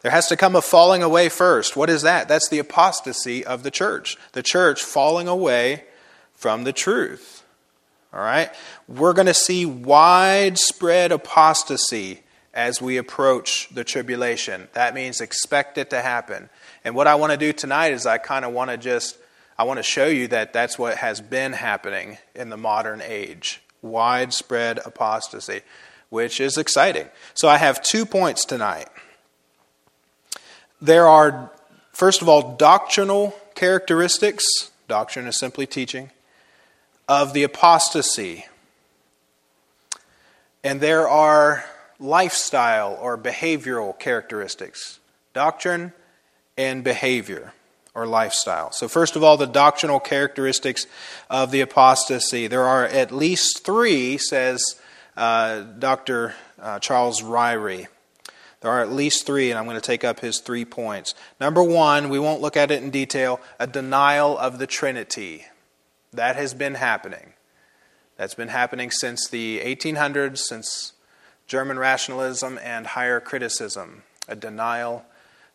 There 0.02 0.12
has 0.12 0.28
to 0.28 0.36
come 0.36 0.56
a 0.56 0.62
falling 0.62 1.02
away 1.02 1.30
first. 1.30 1.78
What 1.78 1.90
is 1.90 2.02
that? 2.02 2.28
That's 2.28 2.50
the 2.50 2.60
apostasy 2.60 3.46
of 3.46 3.64
the 3.64 3.72
church. 3.72 4.18
The 4.34 4.44
church 4.44 4.84
falling 4.84 5.30
away 5.30 5.86
from 6.34 6.66
the 6.66 6.74
truth. 6.74 7.33
All 8.14 8.20
right? 8.20 8.52
We're 8.88 9.14
going 9.14 9.28
to 9.28 9.34
see 9.34 9.66
widespread 9.66 11.12
apostasy 11.12 12.22
as 12.54 12.82
we 12.82 12.98
approach 12.98 13.68
the 13.74 13.84
tribulation. 13.84 14.68
That 14.74 14.94
means 14.94 15.20
expect 15.20 15.78
it 15.78 15.90
to 15.90 16.02
happen. 16.02 16.50
And 16.84 16.96
what 16.96 17.08
I 17.08 17.16
want 17.16 17.32
to 17.32 17.38
do 17.38 17.52
tonight 17.52 17.94
is 17.94 18.06
I 18.06 18.20
kind 18.20 18.46
of 18.46 18.54
want 18.54 18.70
to 18.70 18.78
just 18.78 19.18
I 19.58 19.66
want 19.66 19.78
to 19.78 19.84
show 19.84 20.08
you 20.08 20.28
that 20.30 20.52
that's 20.52 20.80
what 20.80 20.98
has 20.98 21.22
been 21.22 21.54
happening 21.54 22.18
in 22.34 22.50
the 22.50 22.58
modern 22.58 23.02
age. 23.02 23.62
Widespread 23.82 24.80
apostasy, 24.86 25.62
which 26.10 26.40
is 26.40 26.58
exciting. 26.58 27.08
So 27.34 27.48
I 27.48 27.58
have 27.58 27.82
two 27.82 28.06
points 28.06 28.46
tonight. 28.46 28.90
There 30.82 31.08
are 31.08 31.52
first 31.92 32.22
of 32.22 32.30
all 32.30 32.56
doctrinal 32.56 33.36
characteristics, 33.56 34.46
doctrine 34.88 35.28
is 35.28 35.40
simply 35.40 35.66
teaching 35.66 36.12
of 37.08 37.34
the 37.34 37.44
apostasy. 37.44 38.46
And 40.64 40.80
there 40.80 41.08
are 41.08 41.66
lifestyle 42.00 42.98
or 43.02 43.18
behavioral 43.18 43.98
characteristics 43.98 45.00
doctrine 45.34 45.94
and 46.58 46.84
behavior 46.84 47.54
or 47.96 48.08
lifestyle. 48.08 48.72
So, 48.72 48.88
first 48.88 49.16
of 49.16 49.24
all, 49.24 49.38
the 49.38 49.46
doctrinal 49.46 50.00
characteristics 50.00 50.88
of 51.30 51.52
the 51.52 51.62
apostasy. 51.62 52.48
There 52.48 52.64
are 52.64 52.86
at 52.86 53.12
least 53.12 53.64
three, 53.64 54.18
says 54.18 54.80
uh, 55.16 55.62
Dr. 55.62 56.34
Uh, 56.60 56.80
Charles 56.80 57.22
Ryrie. 57.22 57.88
There 58.62 58.72
are 58.72 58.82
at 58.82 58.92
least 58.92 59.26
three, 59.26 59.52
and 59.52 59.60
I'm 59.60 59.66
going 59.66 59.76
to 59.76 59.82
take 59.82 60.04
up 60.04 60.22
his 60.22 60.40
three 60.40 60.64
points. 60.64 61.14
Number 61.40 61.62
one, 61.62 62.10
we 62.10 62.18
won't 62.18 62.42
look 62.42 62.56
at 62.56 62.72
it 62.72 62.82
in 62.82 62.92
detail 62.92 63.42
a 63.60 63.68
denial 63.68 64.38
of 64.38 64.58
the 64.58 64.68
Trinity. 64.68 65.46
That 66.14 66.36
has 66.36 66.54
been 66.54 66.76
happening. 66.76 67.34
That's 68.18 68.36
been 68.36 68.50
happening 68.50 68.92
since 68.92 69.28
the 69.28 69.60
1800s, 69.60 70.38
since 70.38 70.94
German 71.48 71.80
rationalism 71.80 72.60
and 72.64 72.88
higher 72.88 73.20
criticism. 73.20 74.04
A 74.28 74.36
denial 74.36 75.06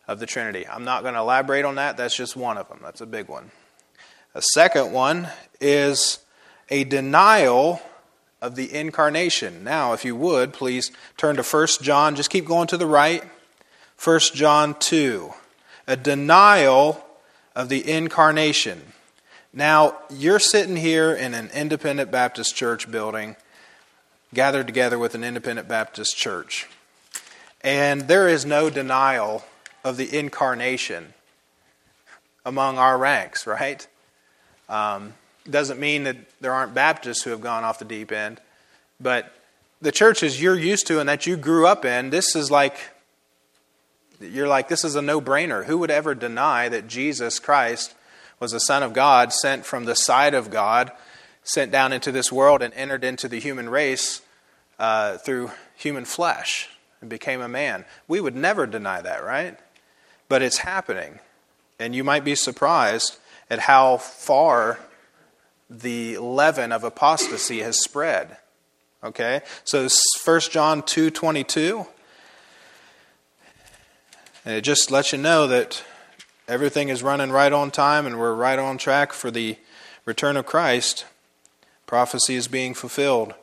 of 0.07 0.19
the 0.19 0.25
Trinity. 0.25 0.67
I'm 0.67 0.83
not 0.83 1.03
going 1.03 1.13
to 1.13 1.19
elaborate 1.19 1.65
on 1.65 1.75
that, 1.75 1.97
that's 1.97 2.15
just 2.15 2.35
one 2.35 2.57
of 2.57 2.67
them. 2.67 2.79
That's 2.81 3.01
a 3.01 3.05
big 3.05 3.27
one. 3.27 3.51
A 4.35 4.41
second 4.53 4.91
one 4.91 5.29
is 5.59 6.19
a 6.69 6.83
denial 6.83 7.81
of 8.41 8.55
the 8.55 8.73
incarnation. 8.73 9.63
Now, 9.63 9.93
if 9.93 10.05
you 10.05 10.15
would, 10.15 10.53
please 10.53 10.91
turn 11.17 11.35
to 11.35 11.43
1 11.43 11.67
John, 11.81 12.15
just 12.15 12.29
keep 12.29 12.45
going 12.45 12.67
to 12.67 12.77
the 12.77 12.85
right. 12.85 13.23
1 14.03 14.19
John 14.33 14.75
2. 14.79 15.33
A 15.87 15.97
denial 15.97 17.03
of 17.55 17.69
the 17.69 17.89
incarnation. 17.89 18.93
Now, 19.51 19.97
you're 20.11 20.39
sitting 20.39 20.75
here 20.75 21.11
in 21.11 21.33
an 21.33 21.49
independent 21.53 22.11
Baptist 22.11 22.55
church 22.55 22.89
building, 22.91 23.35
gathered 24.31 24.67
together 24.67 24.99
with 24.99 25.15
an 25.15 25.23
independent 25.23 25.67
Baptist 25.67 26.15
church. 26.15 26.67
And 27.61 28.01
there 28.01 28.27
is 28.27 28.45
no 28.45 28.69
denial 28.69 29.43
of 29.83 29.97
the 29.97 30.17
incarnation 30.17 31.13
among 32.45 32.77
our 32.77 32.97
ranks, 32.97 33.47
right? 33.47 33.85
Um, 34.69 35.13
doesn't 35.49 35.79
mean 35.79 36.03
that 36.03 36.17
there 36.39 36.53
aren't 36.53 36.75
Baptists 36.75 37.23
who 37.23 37.31
have 37.31 37.41
gone 37.41 37.63
off 37.63 37.79
the 37.79 37.85
deep 37.85 38.11
end, 38.11 38.39
but 38.99 39.33
the 39.81 39.91
churches 39.91 40.39
you're 40.39 40.55
used 40.55 40.85
to 40.87 40.99
and 40.99 41.09
that 41.09 41.25
you 41.25 41.35
grew 41.35 41.65
up 41.65 41.85
in, 41.85 42.11
this 42.11 42.35
is 42.35 42.51
like, 42.51 42.77
you're 44.21 44.47
like, 44.47 44.67
this 44.67 44.83
is 44.83 44.95
a 44.95 45.01
no 45.01 45.19
brainer. 45.19 45.65
Who 45.65 45.79
would 45.79 45.89
ever 45.89 46.13
deny 46.13 46.69
that 46.69 46.87
Jesus 46.87 47.39
Christ 47.39 47.95
was 48.39 48.51
the 48.51 48.59
Son 48.59 48.83
of 48.83 48.93
God, 48.93 49.33
sent 49.33 49.65
from 49.65 49.85
the 49.85 49.95
side 49.95 50.33
of 50.33 50.49
God, 50.49 50.91
sent 51.43 51.71
down 51.71 51.91
into 51.91 52.11
this 52.11 52.31
world 52.31 52.61
and 52.61 52.73
entered 52.73 53.03
into 53.03 53.27
the 53.27 53.39
human 53.39 53.69
race 53.69 54.21
uh, 54.77 55.17
through 55.17 55.51
human 55.75 56.05
flesh 56.05 56.69
and 57.01 57.09
became 57.09 57.41
a 57.41 57.49
man? 57.49 57.85
We 58.07 58.21
would 58.21 58.35
never 58.35 58.65
deny 58.65 59.01
that, 59.01 59.23
right? 59.23 59.57
But 60.27 60.41
it's 60.41 60.59
happening. 60.59 61.19
And 61.79 61.95
you 61.95 62.03
might 62.03 62.23
be 62.23 62.35
surprised 62.35 63.17
at 63.49 63.59
how 63.59 63.97
far 63.97 64.79
the 65.69 66.17
leaven 66.17 66.71
of 66.71 66.83
apostasy 66.83 67.59
has 67.59 67.79
spread. 67.81 68.37
Okay? 69.03 69.41
So 69.63 69.87
1 70.23 70.51
John 70.51 70.81
2:22 70.81 71.87
and 74.45 74.55
it 74.55 74.61
just 74.61 74.89
lets 74.89 75.11
you 75.11 75.17
know 75.17 75.47
that 75.47 75.83
everything 76.49 76.89
is 76.89 77.03
running 77.03 77.31
right 77.31 77.53
on 77.53 77.71
time 77.71 78.05
and 78.05 78.19
we're 78.19 78.33
right 78.33 78.59
on 78.59 78.77
track 78.77 79.13
for 79.13 79.29
the 79.29 79.57
return 80.03 80.35
of 80.35 80.45
Christ. 80.45 81.05
Prophecy 81.85 82.35
is 82.35 82.47
being 82.47 82.73
fulfilled. 82.73 83.35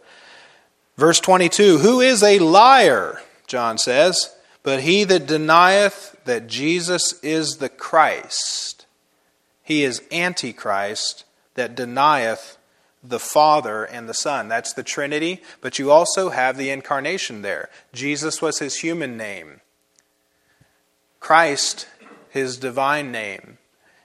Verse 0.97 1.21
22 1.21 1.79
Who 1.79 2.01
is 2.01 2.23
a 2.23 2.39
liar? 2.41 3.23
John 3.47 3.79
says, 3.79 4.35
but 4.65 4.81
he 4.81 5.05
that 5.05 5.29
denieth 5.29 6.17
that 6.25 6.49
Jesus 6.49 7.21
is 7.23 7.59
the 7.59 7.69
Christ, 7.69 8.85
he 9.63 9.85
is 9.85 10.03
Antichrist 10.11 11.25
that 11.55 11.77
denieth 11.77 12.59
the 13.03 13.21
Father 13.21 13.85
and 13.85 14.09
the 14.09 14.15
Son. 14.15 14.49
That's 14.49 14.73
the 14.73 14.83
Trinity, 14.83 15.41
but 15.61 15.79
you 15.79 15.93
also 15.93 16.31
have 16.31 16.57
the 16.57 16.71
incarnation 16.71 17.43
there. 17.43 17.71
Jesus 17.93 18.43
was 18.43 18.59
his 18.59 18.81
human 18.81 19.17
name, 19.17 19.61
Christ, 21.21 21.87
his 22.37 22.57
divine 22.57 23.11
name. 23.11 23.59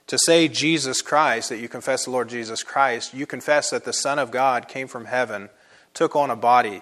To 0.07 0.17
say 0.25 0.47
Jesus 0.47 1.01
Christ, 1.01 1.49
that 1.49 1.59
you 1.59 1.69
confess 1.69 2.05
the 2.05 2.11
Lord 2.11 2.27
Jesus 2.29 2.63
Christ, 2.63 3.13
you 3.13 3.25
confess 3.25 3.69
that 3.69 3.85
the 3.85 3.93
Son 3.93 4.17
of 4.17 4.31
God 4.31 4.67
came 4.67 4.87
from 4.87 5.05
heaven, 5.05 5.49
took 5.93 6.15
on 6.15 6.31
a 6.31 6.35
body, 6.35 6.81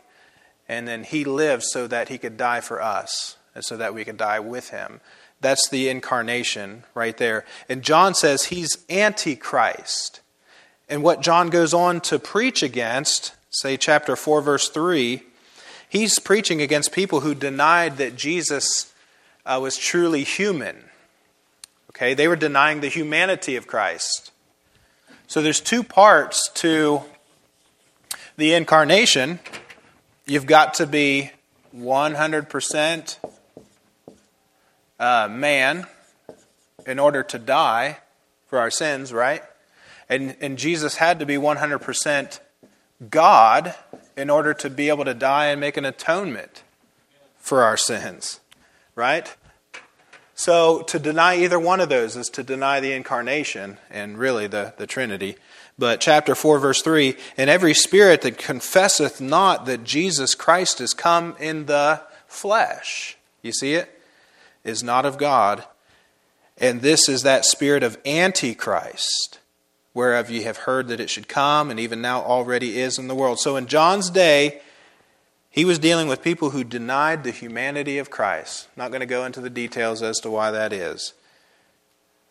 and 0.68 0.88
then 0.88 1.04
he 1.04 1.26
lived 1.26 1.64
so 1.64 1.86
that 1.88 2.10
he 2.10 2.18
could 2.18 2.38
die 2.38 2.62
for 2.62 2.82
us, 2.82 3.38
and 3.54 3.64
so 3.64 3.76
that 3.78 3.94
we 3.94 4.06
could 4.06 4.18
die 4.18 4.40
with 4.40 4.70
him. 4.70 5.02
That's 5.42 5.70
the 5.70 5.90
incarnation 5.90 6.84
right 6.94 7.18
there. 7.18 7.46
And 7.68 7.84
John 7.84 8.14
says 8.14 8.46
he's 8.46 8.78
Antichrist. 8.90 10.22
And 10.88 11.04
what 11.04 11.22
John 11.22 11.50
goes 11.50 11.74
on 11.74 12.02
to 12.02 12.20
preach 12.20 12.64
against, 12.64 13.34
say 13.50 13.78
chapter 13.78 14.16
4, 14.16 14.42
verse 14.42 14.70
3, 14.70 15.22
he's 15.88 16.20
preaching 16.20 16.62
against 16.62 16.92
people 16.92 17.22
who 17.22 17.36
denied 17.36 17.98
that 17.98 18.16
Jesus 18.16 18.94
uh, 19.46 19.60
was 19.62 19.78
truly 19.78 20.24
human. 20.24 20.89
Okay, 22.00 22.14
they 22.14 22.30
were 22.30 22.38
denying 22.38 22.80
the 22.80 22.88
humanity 22.88 23.58
of 23.58 23.68
Christ. 23.68 24.32
So 25.28 25.42
there's 25.42 25.60
two 25.60 25.84
parts 25.84 26.50
to 26.54 27.02
the 28.38 28.54
incarnation. 28.54 29.42
You've 30.26 30.46
got 30.46 30.76
to 30.76 30.88
be 30.88 31.32
100% 31.76 33.18
uh, 34.98 35.28
man 35.30 35.88
in 36.88 37.00
order 37.00 37.22
to 37.22 37.38
die 37.38 37.98
for 38.48 38.60
our 38.60 38.72
sins, 38.72 39.12
right? 39.12 39.44
And, 40.08 40.38
and 40.40 40.58
Jesus 40.58 40.96
had 40.96 41.20
to 41.20 41.26
be 41.26 41.36
100% 41.36 42.40
God 43.10 43.76
in 44.16 44.30
order 44.30 44.54
to 44.54 44.70
be 44.70 44.88
able 44.88 45.04
to 45.04 45.14
die 45.14 45.48
and 45.48 45.60
make 45.60 45.76
an 45.76 45.84
atonement 45.84 46.64
for 47.40 47.62
our 47.62 47.76
sins, 47.76 48.40
right? 48.96 49.36
So 50.40 50.84
to 50.84 51.00
deny 51.00 51.36
either 51.36 51.60
one 51.60 51.82
of 51.82 51.90
those 51.90 52.16
is 52.16 52.30
to 52.30 52.44
deny 52.44 52.80
the 52.80 52.94
incarnation 52.94 53.78
and 53.90 54.18
really 54.18 54.48
the, 54.48 54.74
the 54.78 54.88
Trinity. 54.88 55.36
But 55.78 56.00
chapter 56.00 56.34
4, 56.34 56.60
verse 56.60 56.82
3 56.82 57.18
And 57.36 57.50
every 57.50 57.74
spirit 57.74 58.22
that 58.22 58.38
confesseth 58.38 59.20
not 59.20 59.66
that 59.66 59.84
Jesus 59.84 60.36
Christ 60.36 60.80
is 60.80 60.94
come 60.94 61.36
in 61.42 61.66
the 61.66 62.02
flesh, 62.26 63.18
you 63.42 63.52
see 63.52 63.74
it, 63.74 64.02
is 64.64 64.82
not 64.82 65.06
of 65.06 65.18
God. 65.18 65.66
And 66.58 66.80
this 66.82 67.10
is 67.10 67.24
that 67.24 67.44
spirit 67.44 67.84
of 67.84 67.98
Antichrist 68.06 69.40
whereof 69.94 70.30
ye 70.30 70.44
have 70.44 70.60
heard 70.60 70.88
that 70.88 71.02
it 71.02 71.10
should 71.10 71.28
come, 71.28 71.70
and 71.70 71.82
even 71.82 72.02
now 72.02 72.22
already 72.22 72.80
is 72.80 72.98
in 72.98 73.10
the 73.10 73.16
world. 73.16 73.42
So 73.42 73.58
in 73.58 73.68
John's 73.68 74.10
day, 74.10 74.62
he 75.50 75.66
was 75.66 75.80
dealing 75.80 76.08
with 76.08 76.22
people 76.22 76.52
who 76.52 76.64
denied 76.64 77.24
the 77.24 77.32
humanity 77.32 77.98
of 77.98 78.10
Christ. 78.10 78.68
not 78.76 78.92
going 78.92 79.02
to 79.02 79.08
go 79.08 79.26
into 79.26 79.42
the 79.42 79.50
details 79.50 80.02
as 80.04 80.20
to 80.20 80.30
why 80.30 80.52
that 80.52 80.72
is. 80.72 81.14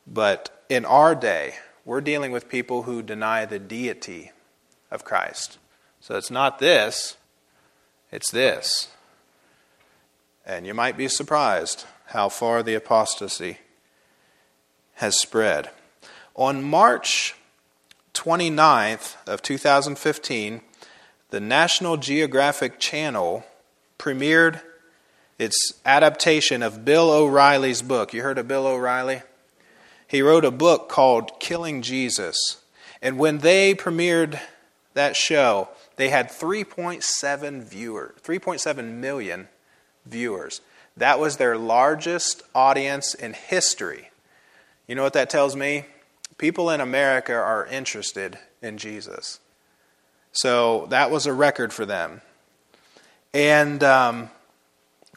But 0.07 0.65
in 0.69 0.85
our 0.85 1.15
day, 1.15 1.55
we're 1.85 2.01
dealing 2.01 2.33
with 2.33 2.49
people 2.49 2.85
who 2.85 3.03
deny 3.03 3.45
the 3.45 3.59
deity 3.59 4.33
of 4.91 5.05
Christ. 5.05 5.59
So 6.01 6.17
it's 6.17 6.31
not 6.31 6.59
this, 6.59 7.17
it's 8.13 8.31
this. 8.31 8.89
And 10.47 10.67
you 10.67 10.73
might 10.73 10.97
be 10.97 11.09
surprised 11.09 11.85
how 12.07 12.29
far 12.29 12.63
the 12.63 12.75
apostasy 12.75 13.59
has 14.95 15.19
spread. 15.19 15.71
On 16.35 16.63
March 16.63 17.35
29th 18.15 19.17
of 19.27 19.43
2015, 19.43 20.61
the 21.31 21.41
National 21.41 21.97
Geographic 21.97 22.79
Channel 22.79 23.45
premiered 23.99 24.61
its 25.39 25.75
adaptation 25.85 26.63
of 26.63 26.85
Bill 26.85 27.11
O'Reilly's 27.11 27.83
book. 27.83 28.13
You 28.13 28.23
heard 28.23 28.39
of 28.39 28.49
Bill 28.49 28.67
O'Reilly? 28.67 29.23
He 30.07 30.23
wrote 30.23 30.45
a 30.45 30.51
book 30.51 30.89
called 30.89 31.39
Killing 31.39 31.83
Jesus. 31.83 32.59
And 33.03 33.19
when 33.19 33.39
they 33.39 33.75
premiered 33.75 34.41
that 34.95 35.17
show, 35.17 35.69
they 35.97 36.09
had 36.09 36.31
3.7 36.31 37.63
viewers, 37.63 38.13
3.7 38.23 38.93
million 38.95 39.49
viewers. 40.07 40.61
That 40.97 41.21
was 41.21 41.37
their 41.37 41.57
largest 41.57 42.43
audience 42.55 43.15
in 43.15 43.35
history. 43.35 44.11
You 44.87 44.95
know 44.95 45.03
what 45.03 45.13
that 45.13 45.31
tells 45.31 45.55
me? 45.55 45.85
people 46.39 46.71
in 46.71 46.81
America 46.81 47.35
are 47.35 47.67
interested 47.67 48.39
in 48.63 48.79
Jesus. 48.79 49.41
So 50.33 50.87
that 50.91 51.11
was 51.11 51.27
a 51.27 51.33
record 51.33 51.73
for 51.73 51.87
them. 51.87 52.21
And 53.35 53.83
um, 53.83 54.31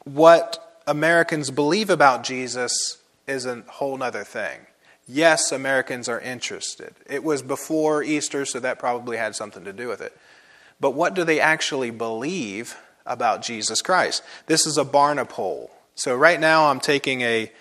what 0.04 0.82
Americans 0.88 1.52
believe 1.52 1.90
about 1.90 2.24
Jesus 2.24 2.98
is 3.28 3.46
a 3.46 3.64
whole 3.68 4.02
other 4.02 4.24
thing. 4.24 4.62
Yes, 5.08 5.52
Americans 5.52 6.08
are 6.10 6.20
interested. 6.20 6.94
It 7.08 7.24
was 7.24 7.42
before 7.42 8.04
Easter, 8.04 8.46
so 8.46 8.60
that 8.60 8.80
probably 8.80 9.18
had 9.18 9.36
something 9.36 9.64
to 9.66 9.74
do 9.74 9.88
with 9.88 10.02
it. 10.02 10.18
But 10.80 10.92
what 10.92 11.14
do 11.14 11.24
they 11.24 11.40
actually 11.40 11.92
believe 11.92 12.78
about 13.06 13.42
Jesus 13.42 13.82
Christ? 13.82 14.24
This 14.48 14.66
is 14.66 14.78
a 14.78 14.86
Barna 14.86 15.28
poll. 15.28 15.72
So 15.96 16.16
right 16.16 16.40
now 16.40 16.70
I'm 16.70 16.80
taking 16.80 17.22
a 17.22 17.52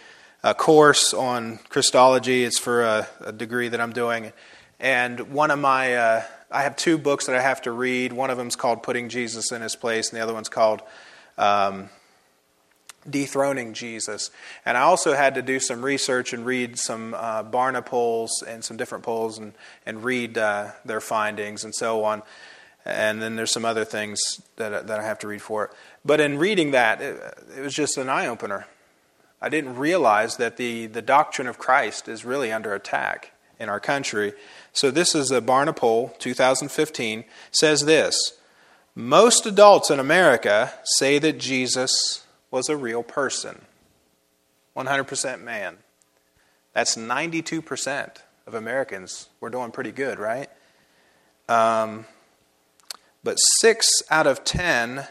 a 0.43 0.55
course 0.55 1.13
on 1.13 1.59
Christology. 1.69 2.45
It's 2.45 2.59
for 2.59 2.83
a, 2.83 3.09
a 3.21 3.33
degree 3.33 3.69
that 3.69 3.81
I'm 3.81 3.93
doing. 3.93 4.33
And 4.79 5.33
one 5.33 5.51
of 5.51 5.59
my, 5.59 5.95
uh, 5.95 6.23
I 6.51 6.63
have 6.63 6.77
two 6.77 6.99
books 6.99 7.27
that 7.27 7.37
I 7.37 7.41
have 7.41 7.63
to 7.63 7.73
read. 7.73 8.13
One 8.13 8.31
of 8.31 8.37
them 8.37 8.49
is 8.49 8.57
called 8.57 8.83
Putting 8.83 9.09
Jesus 9.09 9.53
in 9.53 9.63
His 9.63 9.77
Place, 9.77 10.11
and 10.11 10.19
the 10.19 10.23
other 10.23 10.35
one's 10.35 10.49
called 10.49 10.83
um, 11.39 11.89
Dethroning 13.09 13.73
Jesus. 13.73 14.31
And 14.67 14.77
I 14.77 14.83
also 14.83 15.15
had 15.15 15.35
to 15.37 15.43
do 15.43 15.61
some 15.61 15.83
research 15.83 16.33
and 16.33 16.45
read 16.45 16.79
some 16.79 17.15
uh, 17.15 17.45
Barna 17.45 17.85
polls 17.85 18.43
and 18.47 18.65
some 18.65 18.77
different 18.77 19.05
polls 19.05 19.39
and, 19.39 19.53
and 19.87 20.03
read 20.05 20.37
uh, 20.37 20.73
their 20.85 21.01
findings 21.01 21.65
and 21.65 21.75
so 21.75 22.05
on. 22.05 22.23
And 22.85 23.21
then 23.21 23.37
there's 23.37 23.53
some 23.53 23.65
other 23.65 23.85
things 23.85 24.21
that, 24.57 24.87
that 24.87 25.01
I 25.01 25.05
have 25.05 25.19
to 25.21 25.29
read 25.29 25.43
for 25.43 25.65
it. 25.65 25.71
But 26.05 26.21
in 26.21 26.39
reading 26.39 26.73
that, 26.73 27.01
it, 27.01 27.23
it 27.57 27.61
was 27.61 27.75
just 27.75 27.97
an 27.99 28.09
eye 28.09 28.27
opener 28.27 28.67
I 29.43 29.49
didn't 29.49 29.77
realize 29.77 30.37
that 30.37 30.57
the, 30.57 30.87
the 30.87 31.01
doctrine 31.01 31.49
of 31.49 31.59
Christ 31.59 32.09
is 32.09 32.25
really 32.25 32.53
under 32.53 32.75
attack 32.75 33.33
in 33.59 33.69
our 33.69 33.81
country. 33.81 34.35
So 34.73 34.91
this 34.91 35.15
is 35.15 35.31
a 35.31 35.41
Barna 35.41 35.75
poll, 35.75 36.15
2015, 36.19 37.25
says 37.51 37.85
this. 37.85 38.39
Most 38.95 39.47
adults 39.47 39.91
in 39.91 39.99
America 40.01 40.73
say 40.85 41.19
that 41.19 41.39
Jesus 41.39 42.27
was 42.51 42.69
a 42.69 42.77
real 42.77 43.03
person. 43.03 43.63
100% 44.77 45.43
man. 45.43 45.79
That's 46.73 46.97
92% 46.97 48.17
of 48.47 48.55
Americans. 48.55 49.29
We're 49.41 49.51
doing 49.51 49.71
pretty 49.71 49.93
good, 49.93 50.19
right? 50.19 50.49
Um, 51.49 52.07
but 53.25 53.37
six 53.61 53.89
out 54.11 54.27
of 54.27 54.45
10 54.45 55.07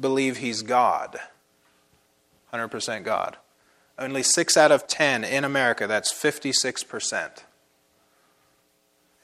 believe 0.00 0.38
he's 0.38 0.62
God. 0.62 1.18
100% 2.52 3.04
God. 3.04 3.36
Only 3.98 4.22
6 4.22 4.56
out 4.56 4.70
of 4.70 4.86
10 4.86 5.24
in 5.24 5.44
America, 5.44 5.86
that's 5.86 6.12
56%, 6.12 7.42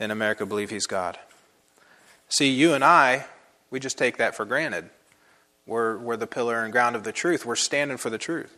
in 0.04 0.10
America 0.10 0.46
believe 0.46 0.70
he's 0.70 0.86
God. 0.86 1.18
See, 2.28 2.50
you 2.50 2.74
and 2.74 2.84
I, 2.84 3.26
we 3.70 3.80
just 3.80 3.98
take 3.98 4.18
that 4.18 4.34
for 4.34 4.44
granted. 4.44 4.90
We're, 5.66 5.96
we're 5.98 6.16
the 6.16 6.26
pillar 6.26 6.62
and 6.62 6.72
ground 6.72 6.94
of 6.94 7.04
the 7.04 7.12
truth. 7.12 7.44
We're 7.44 7.56
standing 7.56 7.96
for 7.96 8.10
the 8.10 8.18
truth. 8.18 8.56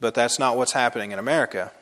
But 0.00 0.14
that's 0.14 0.38
not 0.38 0.56
what's 0.56 0.72
happening 0.72 1.12
in 1.12 1.18
America. 1.18 1.72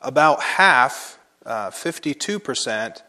About 0.00 0.42
half, 0.42 1.18
uh, 1.46 1.70
52%, 1.70 3.02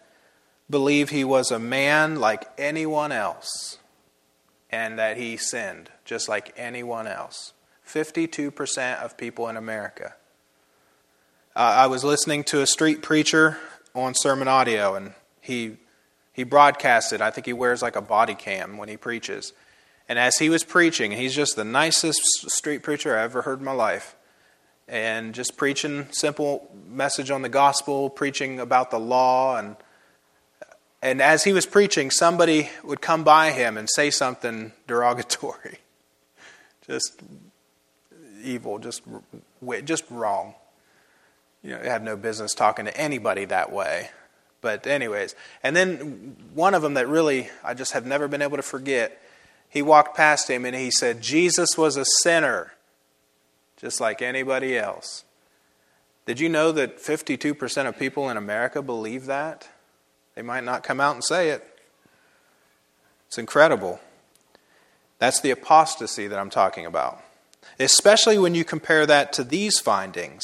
believe 0.69 1.09
he 1.09 1.23
was 1.23 1.51
a 1.51 1.59
man 1.59 2.19
like 2.19 2.47
anyone 2.57 3.11
else 3.11 3.77
and 4.69 4.97
that 4.97 5.17
he 5.17 5.37
sinned 5.37 5.89
just 6.05 6.27
like 6.27 6.53
anyone 6.57 7.07
else. 7.07 7.53
52% 7.87 8.99
of 8.99 9.17
people 9.17 9.47
in 9.47 9.57
America. 9.57 10.15
Uh, 11.55 11.59
I 11.59 11.87
was 11.87 12.03
listening 12.03 12.43
to 12.45 12.61
a 12.61 12.67
street 12.67 13.01
preacher 13.03 13.57
on 13.95 14.13
sermon 14.15 14.47
audio, 14.47 14.95
and 14.95 15.13
he 15.41 15.77
He 16.31 16.43
broadcasted. 16.43 17.21
I 17.21 17.29
think 17.29 17.45
he 17.45 17.53
wears 17.53 17.81
like 17.81 17.95
a 17.95 18.01
body 18.01 18.35
cam 18.35 18.77
when 18.77 18.89
he 18.89 18.97
preaches. 18.97 19.53
And 20.09 20.19
as 20.19 20.37
he 20.37 20.49
was 20.49 20.63
preaching, 20.63 21.11
he's 21.11 21.35
just 21.35 21.55
the 21.55 21.63
nicest 21.63 22.21
street 22.49 22.83
preacher 22.83 23.17
I 23.17 23.23
ever 23.23 23.43
heard 23.43 23.59
in 23.59 23.65
my 23.65 23.71
life. 23.71 24.15
And 24.87 25.33
just 25.33 25.55
preaching 25.55 26.07
simple 26.11 26.69
message 26.87 27.31
on 27.31 27.41
the 27.41 27.49
gospel, 27.49 28.09
preaching 28.09 28.59
about 28.59 28.91
the 28.91 28.99
law 28.99 29.57
and 29.57 29.77
and 31.03 31.21
as 31.21 31.43
he 31.43 31.51
was 31.51 31.65
preaching, 31.65 32.11
somebody 32.11 32.69
would 32.81 33.01
come 33.01 33.25
by 33.25 33.51
him 33.51 33.77
and 33.77 33.89
say 33.89 34.09
something 34.09 34.71
derogatory. 34.87 35.79
Just 36.87 37.21
evil, 38.41 38.79
just 38.79 39.01
just 39.85 40.03
wrong. 40.09 40.53
You 41.63 41.71
know, 41.71 41.79
have 41.79 42.03
no 42.03 42.15
business 42.15 42.53
talking 42.53 42.85
to 42.85 42.97
anybody 42.97 43.45
that 43.45 43.71
way. 43.71 44.09
But 44.61 44.85
anyways, 44.87 45.35
and 45.61 45.75
then 45.75 46.35
one 46.53 46.73
of 46.73 46.81
them 46.81 46.93
that 46.93 47.07
really 47.07 47.49
I 47.63 47.73
just 47.73 47.93
have 47.93 48.05
never 48.05 48.27
been 48.27 48.41
able 48.41 48.57
to 48.57 48.63
forget 48.63 49.21
he 49.73 49.81
walked 49.81 50.15
past 50.15 50.49
him 50.49 50.65
and 50.65 50.75
he 50.75 50.91
said, 50.91 51.21
Jesus 51.21 51.77
was 51.77 51.97
a 51.97 52.05
sinner, 52.21 52.73
just 53.77 53.99
like 53.99 54.21
anybody 54.21 54.77
else. 54.77 55.23
Did 56.27 56.39
you 56.39 56.47
know 56.47 56.71
that 56.71 56.99
52% 56.99 57.87
of 57.87 57.97
people 57.97 58.29
in 58.29 58.37
America 58.37 58.81
believe 58.81 59.25
that? 59.25 59.67
They 60.35 60.43
might 60.43 60.63
not 60.63 60.83
come 60.83 61.01
out 61.01 61.15
and 61.15 61.23
say 61.23 61.49
it. 61.49 61.67
It's 63.27 63.39
incredible. 63.39 63.99
That's 65.17 65.41
the 65.41 65.51
apostasy 65.51 66.27
that 66.27 66.37
I'm 66.37 66.51
talking 66.51 66.85
about. 66.85 67.19
Especially 67.79 68.37
when 68.37 68.53
you 68.53 68.63
compare 68.63 69.05
that 69.07 69.33
to 69.33 69.43
these 69.43 69.79
findings. 69.79 70.43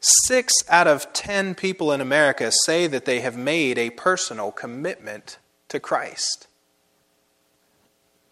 Six 0.00 0.52
out 0.68 0.86
of 0.86 1.12
ten 1.12 1.54
people 1.54 1.90
in 1.92 2.00
America 2.00 2.52
say 2.64 2.86
that 2.86 3.04
they 3.04 3.20
have 3.20 3.36
made 3.36 3.78
a 3.78 3.90
personal 3.90 4.52
commitment 4.52 5.38
to 5.68 5.80
Christ. 5.80 6.46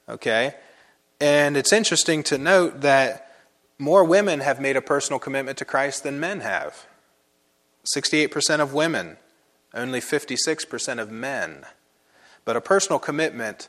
Okay? 0.09 0.55
And 1.21 1.57
it's 1.57 1.73
interesting 1.73 2.23
to 2.25 2.39
note 2.39 2.83
that 2.83 3.33
more 3.79 4.05
women 4.05 4.41
have 4.41 4.61
made 4.61 4.77
a 4.77 4.83
personal 4.83 5.19
commitment 5.19 5.59
to 5.59 5.65
Christ 5.65 6.03
than 6.03 6.21
men 6.21 6.41
have. 6.41 6.87
68% 7.97 8.61
of 8.61 8.73
women, 8.73 9.17
only 9.75 10.01
56% 10.01 10.99
of 10.99 11.11
men. 11.11 11.65
But 12.45 12.57
a 12.57 12.61
personal 12.61 12.99
commitment 12.99 13.69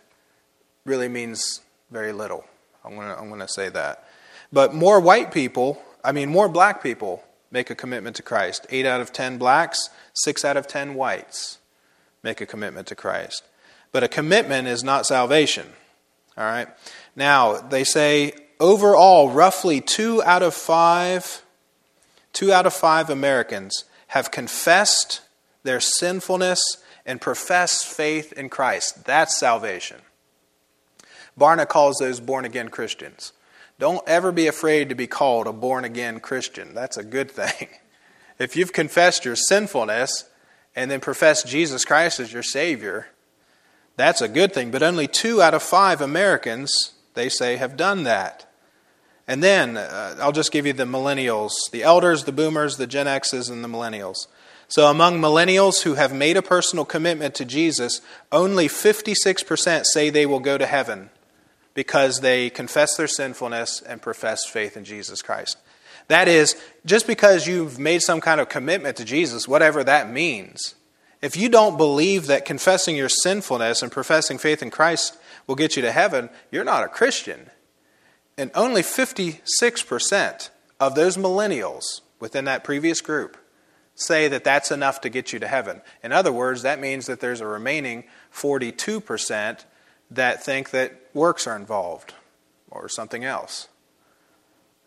really 0.86 1.08
means 1.08 1.62
very 1.92 2.12
little. 2.12 2.46
I'm 2.84 2.96
going 2.96 3.40
to 3.40 3.48
say 3.48 3.70
that. 3.70 4.08
But 4.54 4.74
more 4.74 5.00
white 5.00 5.32
people, 5.32 5.82
I 6.04 6.12
mean, 6.12 6.30
more 6.30 6.48
black 6.48 6.84
people 6.84 7.24
make 7.52 7.70
a 7.70 7.76
commitment 7.76 8.16
to 8.18 8.24
Christ. 8.24 8.66
Eight 8.70 8.86
out 8.86 9.02
of 9.02 9.12
10 9.12 9.38
blacks, 9.38 9.90
six 10.14 10.44
out 10.44 10.58
of 10.58 10.68
10 10.68 10.96
whites 10.96 11.60
make 12.24 12.42
a 12.42 12.46
commitment 12.46 12.88
to 12.88 12.96
Christ. 12.96 13.44
But 13.92 14.04
a 14.04 14.08
commitment 14.08 14.68
is 14.68 14.84
not 14.84 15.06
salvation. 15.06 15.68
All 16.38 16.44
right. 16.44 16.68
Now, 17.16 17.62
they 17.62 17.84
say 17.84 18.34
overall, 18.60 19.30
roughly 19.30 19.80
two 19.80 20.22
out 20.24 20.44
of 20.44 20.54
five, 20.54 21.44
two 22.34 22.52
out 22.52 22.66
of 22.66 22.74
five 22.74 23.10
Americans 23.10 23.86
have 24.08 24.32
confessed 24.32 25.22
their 25.64 25.80
sinfulness 25.80 26.60
and 27.06 27.22
professed 27.22 27.86
faith 27.86 28.34
in 28.34 28.50
Christ. 28.50 29.06
That's 29.06 29.40
salvation. 29.40 30.02
Barna 31.40 31.68
calls 31.68 31.98
those 31.98 32.20
born 32.20 32.46
again 32.46 32.70
Christians. 32.70 33.34
Don't 33.78 34.08
ever 34.08 34.32
be 34.32 34.48
afraid 34.48 34.90
to 34.90 34.96
be 34.96 35.08
called 35.08 35.48
a 35.48 35.54
born 35.54 35.84
again 35.84 36.20
Christian. 36.20 36.74
That's 36.74 36.98
a 36.98 37.04
good 37.04 37.32
thing. 37.32 37.70
If 38.38 38.58
you've 38.58 38.74
confessed 38.74 39.24
your 39.24 39.38
sinfulness 39.38 40.26
and 40.76 40.92
then 40.92 41.00
professed 41.00 41.48
Jesus 41.48 41.86
Christ 41.86 42.20
as 42.20 42.34
your 42.34 42.44
Savior, 42.44 43.08
that's 43.96 44.20
a 44.20 44.28
good 44.28 44.54
thing, 44.54 44.72
but 44.72 44.84
only 44.84 45.08
two 45.08 45.42
out 45.42 45.54
of 45.54 45.64
five 45.64 46.02
Americans, 46.02 46.92
they 47.14 47.30
say, 47.30 47.56
have 47.56 47.78
done 47.78 48.04
that. 48.04 48.46
And 49.26 49.42
then 49.42 49.78
uh, 49.78 50.18
I'll 50.20 50.34
just 50.34 50.52
give 50.52 50.66
you 50.66 50.74
the 50.74 50.84
millennials 50.84 51.54
the 51.72 51.84
elders, 51.84 52.26
the 52.26 52.34
boomers, 52.34 52.76
the 52.76 52.88
Gen 52.88 53.08
X's, 53.08 53.48
and 53.48 53.64
the 53.64 53.70
millennials. 53.70 54.28
So 54.68 54.90
among 54.90 55.22
millennials 55.22 55.84
who 55.84 55.94
have 55.94 56.14
made 56.14 56.36
a 56.36 56.42
personal 56.42 56.84
commitment 56.84 57.36
to 57.36 57.46
Jesus, 57.46 58.02
only 58.34 58.68
56% 58.68 59.86
say 59.86 60.10
they 60.10 60.26
will 60.26 60.42
go 60.42 60.58
to 60.58 60.66
heaven 60.66 61.10
because 61.76 62.22
they 62.22 62.50
confess 62.50 62.98
their 62.98 63.08
sinfulness 63.08 63.82
and 63.82 64.02
profess 64.02 64.46
faith 64.46 64.76
in 64.76 64.84
Jesus 64.84 65.22
Christ. 65.22 65.58
That 66.08 66.28
is, 66.28 66.56
just 66.86 67.06
because 67.06 67.48
you've 67.48 67.78
made 67.78 68.02
some 68.02 68.22
kind 68.22 68.42
of 68.42 68.50
commitment 68.50 68.98
to 68.98 69.06
Jesus, 69.06 69.48
whatever 69.48 69.84
that 69.84 70.10
means, 70.10 70.74
if 71.22 71.36
you 71.38 71.50
don't 71.50 71.78
believe 71.78 72.28
that 72.28 72.46
confessing 72.46 72.96
your 72.96 73.10
sinfulness 73.10 73.82
and 73.82 73.92
professing 73.92 74.38
faith 74.38 74.62
in 74.62 74.72
Christ 74.72 75.18
will 75.48 75.56
get 75.56 75.76
you 75.76 75.82
to 75.82 75.92
heaven, 75.92 76.30
you're 76.52 76.64
not 76.64 76.84
a 76.84 76.88
Christian. 76.88 77.50
And 78.38 78.52
only 78.54 78.82
56% 78.82 80.50
of 80.80 80.96
those 80.96 81.18
millennials 81.18 81.84
within 82.20 82.46
that 82.46 82.64
previous 82.64 83.02
group 83.02 83.38
say 83.96 84.28
that 84.28 84.44
that's 84.44 84.72
enough 84.72 85.02
to 85.02 85.10
get 85.10 85.34
you 85.34 85.40
to 85.40 85.48
heaven. 85.48 85.82
In 86.04 86.12
other 86.12 86.32
words, 86.32 86.62
that 86.62 86.80
means 86.80 87.06
that 87.08 87.22
there's 87.22 87.42
a 87.42 87.48
remaining 87.48 88.04
42% 88.34 89.64
that 90.12 90.44
think 90.44 90.72
that 90.72 90.94
works 91.14 91.48
are 91.48 91.56
involved 91.56 92.14
or 92.70 92.90
something 92.90 93.24
else. 93.24 93.68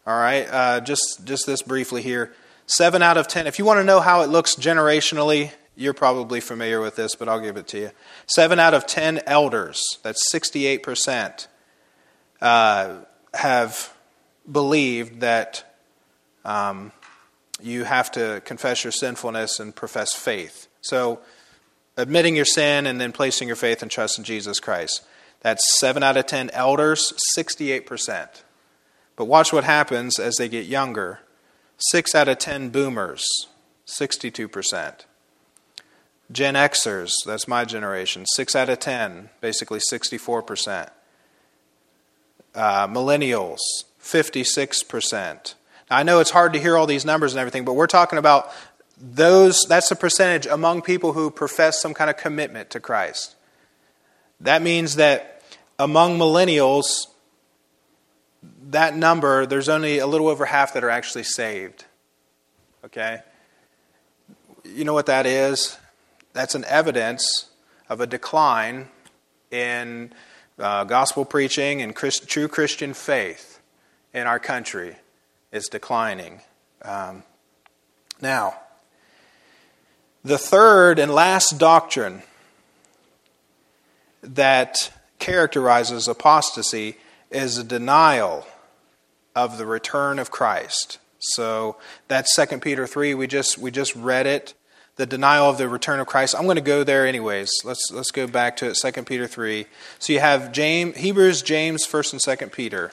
All 0.06 0.18
right, 0.18 0.46
uh, 0.50 0.80
just 0.80 1.20
just 1.24 1.46
this 1.46 1.62
briefly 1.62 2.02
here. 2.02 2.32
Seven 2.66 3.02
out 3.02 3.16
of 3.16 3.28
ten. 3.28 3.46
If 3.46 3.58
you 3.58 3.64
want 3.64 3.78
to 3.78 3.84
know 3.84 4.00
how 4.00 4.22
it 4.22 4.28
looks 4.28 4.54
generationally 4.54 5.52
you're 5.78 5.94
probably 5.94 6.40
familiar 6.40 6.80
with 6.80 6.96
this, 6.96 7.14
but 7.14 7.28
I'll 7.28 7.40
give 7.40 7.56
it 7.56 7.68
to 7.68 7.78
you. 7.78 7.90
Seven 8.26 8.58
out 8.58 8.74
of 8.74 8.84
ten 8.84 9.20
elders, 9.26 9.80
that's 10.02 10.20
68%, 10.32 11.46
uh, 12.40 12.96
have 13.32 13.94
believed 14.50 15.20
that 15.20 15.78
um, 16.44 16.90
you 17.62 17.84
have 17.84 18.10
to 18.12 18.42
confess 18.44 18.82
your 18.82 18.90
sinfulness 18.90 19.60
and 19.60 19.74
profess 19.74 20.14
faith. 20.14 20.66
So, 20.80 21.20
admitting 21.98 22.36
your 22.36 22.44
sin 22.44 22.86
and 22.86 23.00
then 23.00 23.12
placing 23.12 23.48
your 23.48 23.56
faith 23.56 23.82
and 23.82 23.90
trust 23.90 24.18
in 24.18 24.24
Jesus 24.24 24.60
Christ. 24.60 25.02
That's 25.40 25.78
7 25.78 26.02
out 26.02 26.16
of 26.16 26.26
10 26.26 26.50
elders, 26.50 27.12
68%. 27.36 28.42
But 29.16 29.24
watch 29.24 29.52
what 29.52 29.64
happens 29.64 30.18
as 30.18 30.36
they 30.36 30.48
get 30.48 30.66
younger. 30.66 31.20
6 31.78 32.14
out 32.14 32.28
of 32.28 32.38
10 32.38 32.70
boomers, 32.70 33.24
62%. 33.86 35.04
Gen 36.30 36.54
Xers, 36.54 37.12
that's 37.24 37.48
my 37.48 37.64
generation, 37.64 38.26
6 38.26 38.56
out 38.56 38.68
of 38.68 38.78
10, 38.78 39.30
basically 39.40 39.80
64%. 39.80 40.90
Uh, 42.54 42.88
millennials, 42.88 43.58
56%. 44.02 45.54
Now, 45.90 45.96
I 45.96 46.02
know 46.02 46.20
it's 46.20 46.30
hard 46.30 46.52
to 46.52 46.60
hear 46.60 46.76
all 46.76 46.86
these 46.86 47.04
numbers 47.04 47.32
and 47.32 47.40
everything, 47.40 47.64
but 47.64 47.74
we're 47.74 47.86
talking 47.86 48.18
about 48.18 48.50
those, 49.00 49.64
that's 49.68 49.88
the 49.88 49.96
percentage 49.96 50.46
among 50.46 50.82
people 50.82 51.12
who 51.12 51.30
profess 51.30 51.80
some 51.80 51.94
kind 51.94 52.10
of 52.10 52.16
commitment 52.16 52.70
to 52.70 52.80
Christ. 52.80 53.36
That 54.40 54.62
means 54.62 54.96
that 54.96 55.42
among 55.78 56.18
millennials, 56.18 57.06
that 58.70 58.96
number, 58.96 59.46
there's 59.46 59.68
only 59.68 59.98
a 59.98 60.06
little 60.06 60.28
over 60.28 60.44
half 60.44 60.74
that 60.74 60.84
are 60.84 60.90
actually 60.90 61.24
saved. 61.24 61.84
Okay? 62.84 63.20
You 64.64 64.84
know 64.84 64.94
what 64.94 65.06
that 65.06 65.26
is? 65.26 65.78
that's 66.38 66.54
an 66.54 66.64
evidence 66.66 67.46
of 67.88 68.00
a 68.00 68.06
decline 68.06 68.88
in 69.50 70.12
uh, 70.56 70.84
gospel 70.84 71.24
preaching 71.24 71.82
and 71.82 71.96
Christ, 71.96 72.28
true 72.28 72.46
Christian 72.46 72.94
faith 72.94 73.60
in 74.14 74.28
our 74.28 74.38
country 74.38 74.96
is 75.50 75.66
declining. 75.66 76.40
Um, 76.82 77.24
now, 78.20 78.54
the 80.24 80.38
third 80.38 80.98
and 80.98 81.12
last 81.12 81.58
doctrine 81.58 82.22
that 84.22 84.92
characterizes 85.18 86.08
apostasy 86.08 86.96
is 87.30 87.58
a 87.58 87.64
denial 87.64 88.46
of 89.34 89.58
the 89.58 89.66
return 89.66 90.18
of 90.18 90.30
Christ. 90.30 90.98
So 91.18 91.76
that's 92.08 92.34
2 92.34 92.58
Peter 92.58 92.86
3. 92.86 93.14
We 93.14 93.26
just, 93.26 93.58
we 93.58 93.70
just 93.70 93.94
read 93.96 94.26
it 94.26 94.54
the 94.98 95.06
denial 95.06 95.48
of 95.48 95.58
the 95.58 95.68
return 95.68 96.00
of 96.00 96.06
Christ. 96.08 96.34
I'm 96.36 96.44
going 96.44 96.56
to 96.56 96.60
go 96.60 96.84
there 96.84 97.06
anyways. 97.06 97.50
Let's 97.64 97.90
let's 97.92 98.10
go 98.10 98.26
back 98.26 98.56
to 98.58 98.68
it. 98.68 98.74
2 98.74 99.04
Peter 99.04 99.26
3. 99.26 99.64
So 100.00 100.12
you 100.12 100.20
have 100.20 100.52
James, 100.52 100.96
Hebrews, 100.96 101.40
James, 101.42 101.86
1st 101.86 102.12
and 102.14 102.38
2nd 102.38 102.52
Peter. 102.52 102.92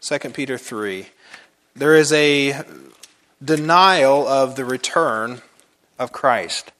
2 0.00 0.18
Peter 0.30 0.56
3. 0.56 1.08
There 1.74 1.96
is 1.96 2.12
a 2.12 2.62
denial 3.44 4.26
of 4.26 4.54
the 4.54 4.64
return 4.64 5.42
of 6.02 6.12
Christ. 6.12 6.72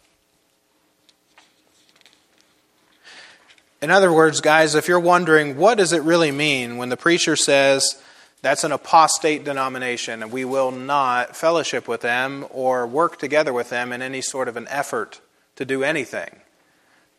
In 3.81 3.91
other 3.91 4.13
words, 4.13 4.41
guys, 4.41 4.75
if 4.75 4.87
you're 4.89 5.01
wondering 5.01 5.57
what 5.57 5.79
does 5.79 5.93
it 5.93 6.03
really 6.03 6.31
mean 6.31 6.77
when 6.77 6.89
the 6.89 6.97
preacher 6.97 7.37
says 7.37 8.01
that's 8.43 8.65
an 8.65 8.73
apostate 8.73 9.45
denomination, 9.45 10.23
and 10.23 10.33
we 10.33 10.45
will 10.45 10.71
not 10.71 11.37
fellowship 11.37 11.89
with 11.89 12.01
them 12.01 12.45
or 12.51 12.87
work 12.87 13.19
together 13.19 13.53
with 13.53 13.71
them 13.71 13.93
in 13.93 14.03
any 14.03 14.21
sort 14.21 14.49
of 14.49 14.57
an 14.57 14.67
effort 14.69 15.21
to 15.57 15.65
do 15.65 15.83
anything. 15.83 16.41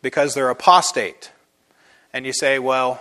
because 0.04 0.34
they're 0.34 0.50
apostate. 0.50 1.32
And 2.12 2.26
you 2.26 2.32
say, 2.32 2.60
well, 2.60 3.00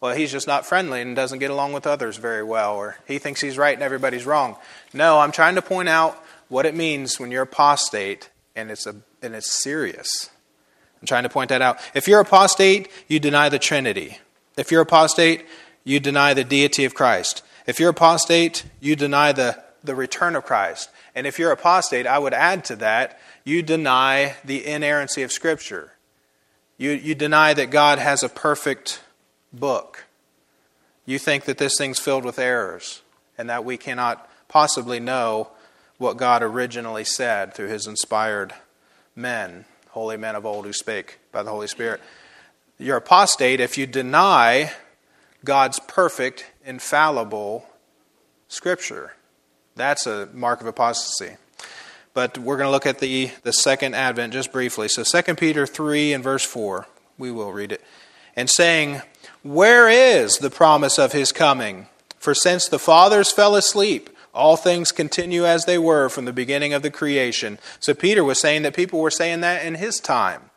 well, 0.00 0.14
he's 0.14 0.30
just 0.30 0.46
not 0.46 0.64
friendly 0.64 1.02
and 1.02 1.16
doesn't 1.16 1.40
get 1.40 1.50
along 1.50 1.72
with 1.72 1.86
others 1.86 2.16
very 2.16 2.44
well, 2.44 2.76
or 2.76 2.96
he 3.06 3.18
thinks 3.18 3.40
he's 3.40 3.58
right 3.58 3.74
and 3.74 3.82
everybody's 3.82 4.24
wrong. 4.24 4.56
No, 4.94 5.18
I'm 5.18 5.32
trying 5.32 5.56
to 5.56 5.62
point 5.62 5.88
out 5.88 6.16
what 6.48 6.66
it 6.66 6.74
means 6.74 7.18
when 7.20 7.30
you're 7.30 7.42
apostate 7.42 8.30
and 8.56 8.70
it's, 8.70 8.86
a, 8.86 8.96
and 9.22 9.34
it's 9.34 9.62
serious. 9.62 10.30
I'm 11.00 11.06
trying 11.06 11.22
to 11.22 11.28
point 11.28 11.50
that 11.50 11.62
out. 11.62 11.78
If 11.94 12.08
you're 12.08 12.20
apostate, 12.20 12.88
you 13.06 13.20
deny 13.20 13.48
the 13.48 13.58
Trinity. 13.58 14.18
If 14.56 14.72
you're 14.72 14.82
apostate, 14.82 15.46
you 15.84 16.00
deny 16.00 16.34
the 16.34 16.44
deity 16.44 16.84
of 16.84 16.94
Christ. 16.94 17.42
If 17.66 17.78
you're 17.78 17.90
apostate, 17.90 18.64
you 18.80 18.96
deny 18.96 19.32
the, 19.32 19.62
the 19.84 19.94
return 19.94 20.34
of 20.34 20.44
Christ. 20.44 20.90
And 21.14 21.26
if 21.26 21.38
you're 21.38 21.52
apostate, 21.52 22.06
I 22.06 22.18
would 22.18 22.34
add 22.34 22.64
to 22.66 22.76
that, 22.76 23.20
you 23.44 23.62
deny 23.62 24.34
the 24.44 24.66
inerrancy 24.66 25.22
of 25.22 25.32
Scripture. 25.32 25.92
You, 26.76 26.90
you 26.90 27.14
deny 27.14 27.54
that 27.54 27.70
God 27.70 27.98
has 27.98 28.22
a 28.22 28.28
perfect 28.28 29.00
book. 29.52 30.04
You 31.06 31.18
think 31.18 31.44
that 31.44 31.58
this 31.58 31.76
thing's 31.78 31.98
filled 31.98 32.24
with 32.24 32.38
errors 32.38 33.02
and 33.36 33.48
that 33.48 33.64
we 33.64 33.76
cannot 33.76 34.28
possibly 34.48 35.00
know 35.00 35.50
what 35.98 36.16
God 36.16 36.42
originally 36.42 37.04
said 37.04 37.52
through 37.52 37.68
his 37.68 37.86
inspired 37.86 38.54
men, 39.14 39.64
holy 39.90 40.16
men 40.16 40.36
of 40.36 40.46
old 40.46 40.64
who 40.64 40.72
spake 40.72 41.18
by 41.32 41.42
the 41.42 41.50
Holy 41.50 41.66
Spirit. 41.66 42.00
You're 42.78 42.98
apostate 42.98 43.60
if 43.60 43.76
you 43.76 43.86
deny 43.86 44.72
God's 45.44 45.80
perfect, 45.80 46.46
infallible 46.64 47.66
scripture. 48.46 49.14
That's 49.74 50.06
a 50.06 50.28
mark 50.32 50.60
of 50.60 50.68
apostasy. 50.68 51.36
But 52.14 52.38
we're 52.38 52.56
going 52.56 52.68
to 52.68 52.72
look 52.72 52.86
at 52.86 53.00
the, 53.00 53.30
the 53.42 53.52
second 53.52 53.94
advent 53.94 54.32
just 54.32 54.52
briefly. 54.52 54.88
So 54.88 55.02
2 55.02 55.34
Peter 55.34 55.66
3 55.66 56.12
and 56.12 56.24
verse 56.24 56.44
4, 56.44 56.86
we 57.16 57.30
will 57.30 57.52
read 57.52 57.72
it. 57.72 57.82
And 58.34 58.48
saying, 58.48 59.02
Where 59.42 59.88
is 59.88 60.38
the 60.38 60.50
promise 60.50 60.98
of 60.98 61.12
his 61.12 61.32
coming? 61.32 61.86
For 62.18 62.34
since 62.34 62.68
the 62.68 62.78
fathers 62.78 63.30
fell 63.30 63.54
asleep, 63.54 64.10
all 64.34 64.56
things 64.56 64.92
continue 64.92 65.44
as 65.44 65.64
they 65.64 65.78
were 65.78 66.08
from 66.08 66.24
the 66.24 66.32
beginning 66.32 66.72
of 66.72 66.82
the 66.82 66.90
creation. 66.90 67.58
So 67.80 67.94
Peter 67.94 68.22
was 68.22 68.40
saying 68.40 68.62
that 68.62 68.74
people 68.74 69.00
were 69.00 69.10
saying 69.10 69.40
that 69.40 69.64
in 69.64 69.76
his 69.76 70.00
time. 70.00 70.50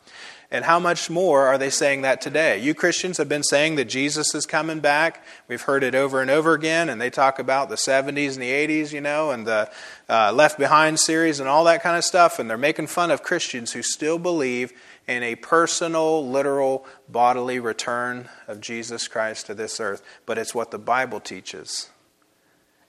And 0.54 0.66
how 0.66 0.80
much 0.80 1.10
more 1.10 1.48
are 1.48 1.58
they 1.58 1.70
saying 1.70 2.02
that 2.02 2.20
today? 2.20 2.60
You 2.60 2.74
Christians 2.74 3.18
have 3.20 3.30
been 3.30 3.42
saying 3.42 3.76
that 3.76 3.86
Jesus 3.86 4.36
is 4.36 4.46
coming 4.46 4.82
back. 4.82 5.24
We've 5.48 5.62
heard 5.62 5.82
it 5.82 5.96
over 5.96 6.22
and 6.22 6.30
over 6.30 6.54
again, 6.54 6.90
and 6.90 7.00
they 7.00 7.10
talk 7.10 7.40
about 7.40 7.70
the 7.70 7.76
70s 7.76 8.34
and 8.34 8.42
the 8.42 8.52
80s, 8.52 8.92
you 8.92 9.00
know, 9.00 9.32
and 9.32 9.48
the 9.48 9.72
uh, 10.10 10.34
Left 10.34 10.60
Behind 10.60 11.00
series 11.00 11.40
and 11.40 11.48
all 11.48 11.64
that 11.64 11.82
kind 11.82 11.98
of 11.98 12.04
stuff. 12.04 12.38
And 12.38 12.50
they're 12.50 12.58
making 12.58 12.88
fun 12.88 13.12
of 13.12 13.24
Christians 13.24 13.72
who 13.72 13.82
still 13.82 14.20
believe 14.20 14.74
in 15.08 15.24
a 15.24 15.36
personal, 15.36 16.30
literal, 16.30 16.86
bodily 17.08 17.60
return 17.60 18.28
of 18.46 18.60
Jesus 18.60 19.08
Christ 19.08 19.46
to 19.46 19.54
this 19.54 19.80
earth. 19.80 20.04
But 20.26 20.38
it's 20.38 20.54
what 20.54 20.72
the 20.72 20.80
Bible 20.80 21.22
teaches, 21.22 21.90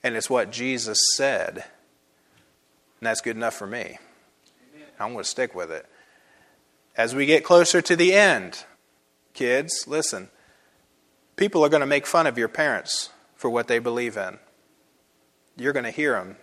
and 0.03 0.15
it's 0.15 0.29
what 0.29 0.51
Jesus 0.51 0.99
said. 1.15 1.63
And 2.99 3.07
that's 3.07 3.21
good 3.21 3.35
enough 3.35 3.55
for 3.55 3.67
me. 3.67 3.97
I'm 4.99 5.13
going 5.13 5.23
to 5.23 5.29
stick 5.29 5.55
with 5.55 5.71
it. 5.71 5.85
As 6.95 7.15
we 7.15 7.25
get 7.25 7.43
closer 7.43 7.81
to 7.81 7.95
the 7.95 8.13
end, 8.13 8.65
kids, 9.33 9.85
listen, 9.87 10.29
people 11.35 11.65
are 11.65 11.69
going 11.69 11.81
to 11.81 11.87
make 11.87 12.05
fun 12.05 12.27
of 12.27 12.37
your 12.37 12.47
parents 12.47 13.09
for 13.35 13.49
what 13.49 13.67
they 13.67 13.79
believe 13.79 14.15
in. 14.15 14.37
You're 15.57 15.73
going 15.73 15.85
to 15.85 15.91
hear 15.91 16.13
them 16.13 16.37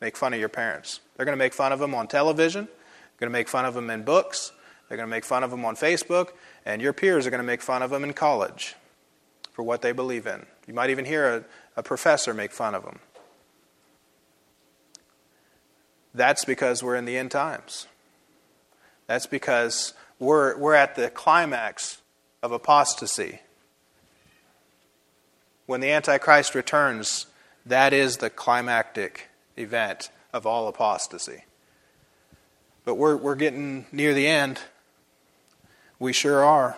make 0.00 0.16
fun 0.16 0.34
of 0.34 0.40
your 0.40 0.48
parents. 0.48 1.00
They're 1.16 1.24
going 1.24 1.36
to 1.36 1.42
make 1.42 1.54
fun 1.54 1.72
of 1.72 1.78
them 1.78 1.94
on 1.94 2.06
television, 2.06 2.66
they're 2.66 3.28
going 3.28 3.32
to 3.32 3.38
make 3.38 3.48
fun 3.48 3.64
of 3.64 3.74
them 3.74 3.88
in 3.90 4.02
books, 4.02 4.52
they're 4.88 4.96
going 4.96 5.08
to 5.08 5.10
make 5.10 5.24
fun 5.24 5.42
of 5.42 5.50
them 5.50 5.64
on 5.64 5.74
Facebook, 5.74 6.30
and 6.64 6.82
your 6.82 6.92
peers 6.92 7.26
are 7.26 7.30
going 7.30 7.42
to 7.42 7.46
make 7.46 7.62
fun 7.62 7.82
of 7.82 7.90
them 7.90 8.04
in 8.04 8.12
college 8.12 8.74
for 9.52 9.62
what 9.62 9.82
they 9.82 9.92
believe 9.92 10.26
in. 10.26 10.44
You 10.66 10.74
might 10.74 10.90
even 10.90 11.04
hear 11.06 11.46
a, 11.76 11.82
professor 11.82 12.32
make 12.34 12.52
fun 12.52 12.74
of 12.74 12.84
them. 12.84 12.98
That's 16.14 16.44
because 16.44 16.82
we're 16.82 16.96
in 16.96 17.04
the 17.04 17.16
end 17.16 17.30
times. 17.30 17.86
That's 19.06 19.26
because 19.26 19.92
we're, 20.18 20.56
we're 20.56 20.74
at 20.74 20.94
the 20.94 21.10
climax 21.10 22.00
of 22.42 22.52
apostasy. 22.52 23.40
When 25.66 25.80
the 25.80 25.90
Antichrist 25.90 26.54
returns, 26.54 27.26
that 27.66 27.92
is 27.92 28.18
the 28.18 28.30
climactic 28.30 29.28
event 29.56 30.10
of 30.32 30.46
all 30.46 30.68
apostasy. 30.68 31.44
But 32.84 32.94
we're, 32.94 33.16
we're 33.16 33.34
getting 33.34 33.86
near 33.90 34.14
the 34.14 34.26
end. 34.26 34.60
We 35.98 36.12
sure 36.12 36.44
are. 36.44 36.76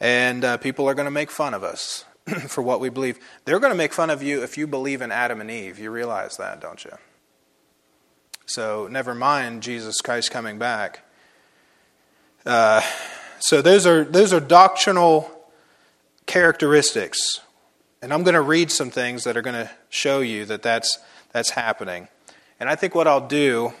And 0.00 0.44
uh, 0.44 0.56
people 0.56 0.88
are 0.88 0.94
going 0.94 1.04
to 1.04 1.10
make 1.10 1.30
fun 1.30 1.54
of 1.54 1.62
us 1.62 2.04
for 2.48 2.62
what 2.62 2.80
we 2.80 2.88
believe. 2.88 3.18
They're 3.44 3.60
going 3.60 3.72
to 3.72 3.76
make 3.76 3.92
fun 3.92 4.10
of 4.10 4.22
you 4.22 4.42
if 4.42 4.56
you 4.56 4.66
believe 4.66 5.02
in 5.02 5.12
Adam 5.12 5.40
and 5.40 5.50
Eve. 5.50 5.78
You 5.78 5.90
realize 5.90 6.36
that, 6.36 6.60
don't 6.60 6.84
you? 6.84 6.92
So, 8.46 8.88
never 8.90 9.14
mind 9.14 9.62
Jesus 9.62 10.00
Christ 10.00 10.30
coming 10.30 10.58
back. 10.58 11.00
Uh, 12.44 12.82
so, 13.38 13.62
those 13.62 13.86
are, 13.86 14.04
those 14.04 14.32
are 14.32 14.40
doctrinal 14.40 15.30
characteristics. 16.26 17.40
And 18.02 18.12
I'm 18.12 18.22
going 18.22 18.34
to 18.34 18.42
read 18.42 18.70
some 18.70 18.90
things 18.90 19.24
that 19.24 19.36
are 19.36 19.42
going 19.42 19.54
to 19.54 19.70
show 19.88 20.20
you 20.20 20.44
that 20.46 20.62
that's, 20.62 20.98
that's 21.32 21.50
happening. 21.50 22.08
And 22.60 22.68
I 22.68 22.76
think 22.76 22.94
what 22.94 23.08
I'll 23.08 23.26
do, 23.26 23.72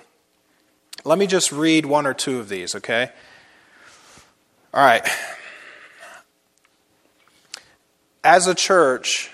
let 1.04 1.18
me 1.18 1.26
just 1.26 1.52
read 1.52 1.84
one 1.84 2.06
or 2.06 2.14
two 2.14 2.38
of 2.38 2.48
these, 2.48 2.74
okay? 2.74 3.10
All 4.72 4.84
right. 4.84 5.06
As 8.24 8.46
a 8.46 8.54
church, 8.54 9.30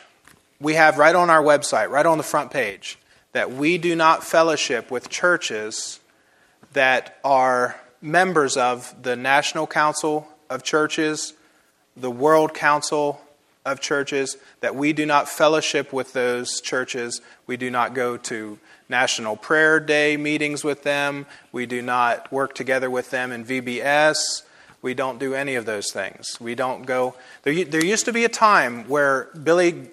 we 0.61 0.75
have 0.75 0.99
right 0.99 1.15
on 1.15 1.31
our 1.31 1.41
website, 1.41 1.91
right 1.91 2.05
on 2.05 2.19
the 2.19 2.25
front 2.25 2.51
page, 2.51 2.99
that 3.31 3.53
we 3.53 3.79
do 3.79 3.95
not 3.95 4.25
fellowship 4.25 4.91
with 4.91 5.09
churches 5.09 6.01
that 6.73 7.17
are 7.23 7.81
members 8.03 8.57
of 8.57 8.93
the 9.01 9.15
National 9.15 9.69
Council 9.69 10.27
of 10.51 10.65
Churches, 10.65 11.35
the 11.97 12.11
World 12.11 12.53
Council 12.53 13.21
of 13.65 13.79
Churches, 13.79 14.37
that 14.59 14.75
we 14.75 14.93
do 14.93 15.07
not 15.07 15.29
fellowship 15.29 15.93
with 15.93 16.13
those 16.13 16.61
churches. 16.61 17.21
We 17.47 17.57
do 17.57 17.71
not 17.71 17.95
go 17.95 18.17
to 18.17 18.59
National 18.89 19.37
Prayer 19.37 19.79
Day 19.79 20.17
meetings 20.17 20.65
with 20.65 20.83
them. 20.83 21.27
We 21.53 21.65
do 21.65 21.81
not 21.81 22.33
work 22.33 22.57
together 22.57 22.91
with 22.91 23.11
them 23.11 23.31
in 23.31 23.45
VBS. 23.45 24.43
We 24.83 24.95
don't 24.95 25.19
do 25.19 25.35
any 25.35 25.57
of 25.57 25.67
those 25.67 25.93
things. 25.93 26.41
We 26.41 26.55
don't 26.55 26.87
go. 26.87 27.15
There, 27.43 27.65
there 27.65 27.85
used 27.85 28.07
to 28.07 28.13
be 28.13 28.25
a 28.25 28.31
time 28.31 28.89
where 28.89 29.29
Billy, 29.43 29.89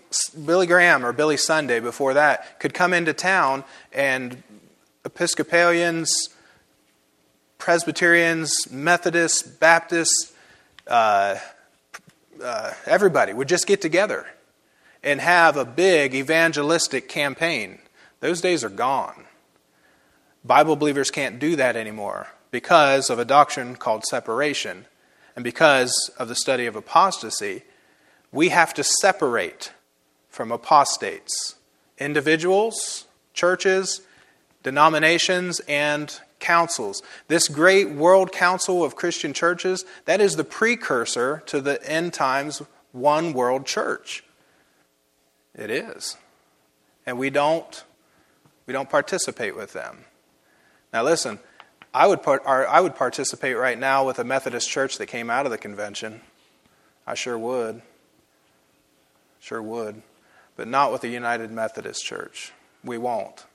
Billy 0.46 0.66
Graham 0.66 1.06
or 1.06 1.12
Billy 1.12 1.36
Sunday, 1.36 1.82
before 1.82 2.14
that, 2.14 2.60
could 2.60 2.74
come 2.74 2.94
into 2.94 3.14
town 3.14 3.66
and 3.92 4.42
Episcopalians, 5.04 6.30
Presbyterians, 7.58 8.72
Methodists, 8.72 9.42
Baptists, 9.42 10.34
uh, 10.88 11.36
uh, 12.42 12.74
everybody 12.86 13.34
would 13.34 13.50
just 13.50 13.68
get 13.68 13.82
together 13.82 14.26
and 15.04 15.20
have 15.20 15.58
a 15.58 15.66
big 15.66 16.16
evangelistic 16.16 17.10
campaign. 17.10 17.80
Those 18.22 18.40
days 18.40 18.64
are 18.64 18.70
gone. 18.70 19.26
Bible 20.46 20.78
believers 20.78 21.12
can't 21.12 21.40
do 21.40 21.58
that 21.58 21.76
anymore 21.76 22.28
because 22.58 23.12
of 23.12 23.20
a 23.20 23.24
doctrine 23.24 23.76
called 23.76 24.04
separation 24.04 24.88
and 25.36 25.44
because 25.44 26.10
of 26.18 26.28
the 26.28 26.34
study 26.34 26.66
of 26.66 26.76
apostasy, 26.76 27.62
we 28.32 28.50
have 28.50 28.74
to 28.74 28.84
separate 28.84 29.74
from 30.28 30.52
apostates 30.52 31.54
individuals, 32.00 33.06
churches, 33.36 34.02
denominations, 34.64 35.62
and 35.68 36.20
councils. 36.40 37.04
This 37.28 37.48
great 37.48 37.92
world 37.92 38.32
council 38.32 38.84
of 38.84 38.96
Christian 38.96 39.34
churches, 39.34 39.86
that 40.06 40.20
is 40.20 40.36
the 40.36 40.44
precursor 40.44 41.44
to 41.46 41.62
the 41.62 41.88
end 41.88 42.12
times 42.12 42.64
one 42.92 43.34
world 43.34 43.68
church. 43.68 44.24
It 45.54 45.70
is. 45.70 46.18
And 47.06 47.20
we 47.20 47.30
don't 47.30 47.84
we 48.66 48.74
don't 48.74 48.90
participate 48.90 49.56
with 49.56 49.74
them. 49.74 50.06
Now 50.92 51.04
listen, 51.04 51.38
I 51.98 52.06
would, 52.06 52.22
part, 52.22 52.44
I 52.46 52.80
would 52.80 52.96
participate 52.96 53.58
right 53.58 53.78
now 53.78 54.06
with 54.06 54.20
a 54.20 54.24
Methodist 54.24 54.70
church 54.70 55.00
that 55.00 55.08
came 55.08 55.32
out 55.32 55.48
of 55.48 55.52
the 55.52 55.58
convention. 55.58 56.22
I 57.08 57.16
sure 57.16 57.40
would. 57.40 57.82
Sure 59.40 59.64
would. 59.64 60.04
But 60.56 60.68
not 60.68 60.92
with 60.92 61.02
the 61.02 61.08
United 61.08 61.52
Methodist 61.52 62.06
Church. 62.06 62.52
We 62.84 63.00
won't 63.00 63.46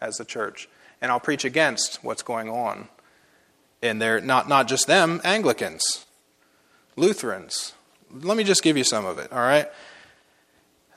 as 0.00 0.18
a 0.18 0.24
church. 0.24 0.66
And 1.02 1.12
I'll 1.12 1.20
preach 1.20 1.44
against 1.44 2.02
what's 2.02 2.22
going 2.22 2.48
on. 2.48 2.88
And 3.82 4.00
they're 4.00 4.22
not, 4.22 4.48
not 4.48 4.66
just 4.66 4.86
them, 4.86 5.20
Anglicans, 5.22 6.06
Lutherans. 6.96 7.74
Let 8.10 8.38
me 8.38 8.44
just 8.44 8.62
give 8.62 8.78
you 8.78 8.84
some 8.84 9.04
of 9.04 9.18
it, 9.18 9.30
all 9.30 9.40
right? 9.40 9.68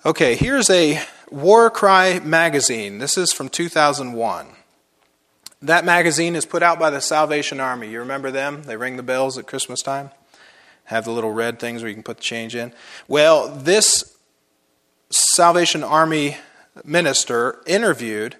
Okay, 0.05 0.35
here's 0.35 0.69
a 0.69 1.01
War 1.29 1.69
Cry 1.69 2.19
magazine. 2.19 2.99
This 2.99 3.17
is 3.17 3.33
from 3.33 3.49
2001. 3.49 4.47
That 5.63 5.85
magazine 5.85 6.35
is 6.35 6.45
put 6.45 6.61
out 6.61 6.77
by 6.77 6.89
the 6.89 6.99
Salvation 6.99 7.61
Army. 7.61 7.89
You 7.89 7.99
remember 7.99 8.31
them? 8.31 8.63
They 8.63 8.75
ring 8.75 8.97
the 8.97 9.03
bells 9.03 9.37
at 9.37 9.47
Christmas 9.47 9.81
time, 9.81 10.11
have 10.85 11.05
the 11.05 11.11
little 11.11 11.31
red 11.31 11.57
things 11.57 11.81
where 11.81 11.87
you 11.87 11.95
can 11.95 12.03
put 12.03 12.17
the 12.17 12.23
change 12.23 12.53
in. 12.53 12.73
Well, 13.07 13.47
this 13.47 14.17
Salvation 15.09 15.81
Army 15.81 16.35
minister 16.83 17.61
interviewed 17.65 18.35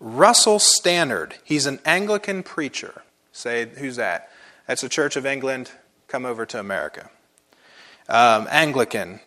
Russell 0.00 0.58
Stannard. 0.58 1.36
He's 1.44 1.66
an 1.66 1.78
Anglican 1.84 2.42
preacher. 2.42 3.02
Say, 3.30 3.66
who's 3.66 3.94
that? 3.94 4.28
That's 4.66 4.82
the 4.82 4.88
Church 4.88 5.14
of 5.14 5.24
England. 5.24 5.70
Come 6.08 6.26
over 6.26 6.44
to 6.46 6.58
America. 6.58 7.10
Um, 8.08 8.48
Anglican. 8.50 9.20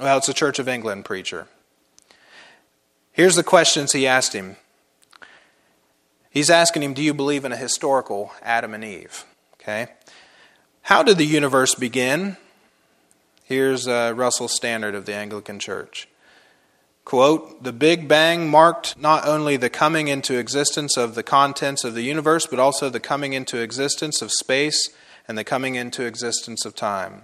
Well, 0.00 0.16
it's 0.16 0.30
a 0.30 0.34
Church 0.34 0.58
of 0.58 0.66
England 0.66 1.04
preacher. 1.04 1.46
Here's 3.12 3.36
the 3.36 3.42
questions 3.42 3.92
he 3.92 4.06
asked 4.06 4.32
him. 4.32 4.56
He's 6.38 6.50
asking 6.50 6.84
him, 6.84 6.94
Do 6.94 7.02
you 7.02 7.14
believe 7.14 7.44
in 7.44 7.50
a 7.50 7.56
historical 7.56 8.32
Adam 8.44 8.72
and 8.72 8.84
Eve? 8.84 9.24
Okay. 9.54 9.88
How 10.82 11.02
did 11.02 11.18
the 11.18 11.26
universe 11.26 11.74
begin? 11.74 12.36
Here's 13.42 13.88
uh, 13.88 14.12
Russell 14.14 14.46
Stannard 14.46 14.94
of 14.94 15.04
the 15.04 15.16
Anglican 15.16 15.58
Church. 15.58 16.06
Quote, 17.04 17.64
the 17.64 17.72
Big 17.72 18.06
Bang 18.06 18.48
marked 18.48 18.96
not 18.96 19.26
only 19.26 19.56
the 19.56 19.68
coming 19.68 20.06
into 20.06 20.38
existence 20.38 20.96
of 20.96 21.16
the 21.16 21.24
contents 21.24 21.82
of 21.82 21.94
the 21.94 22.02
universe, 22.02 22.46
but 22.46 22.60
also 22.60 22.88
the 22.88 23.00
coming 23.00 23.32
into 23.32 23.60
existence 23.60 24.22
of 24.22 24.30
space 24.30 24.90
and 25.26 25.36
the 25.36 25.42
coming 25.42 25.74
into 25.74 26.04
existence 26.04 26.64
of 26.64 26.76
time. 26.76 27.22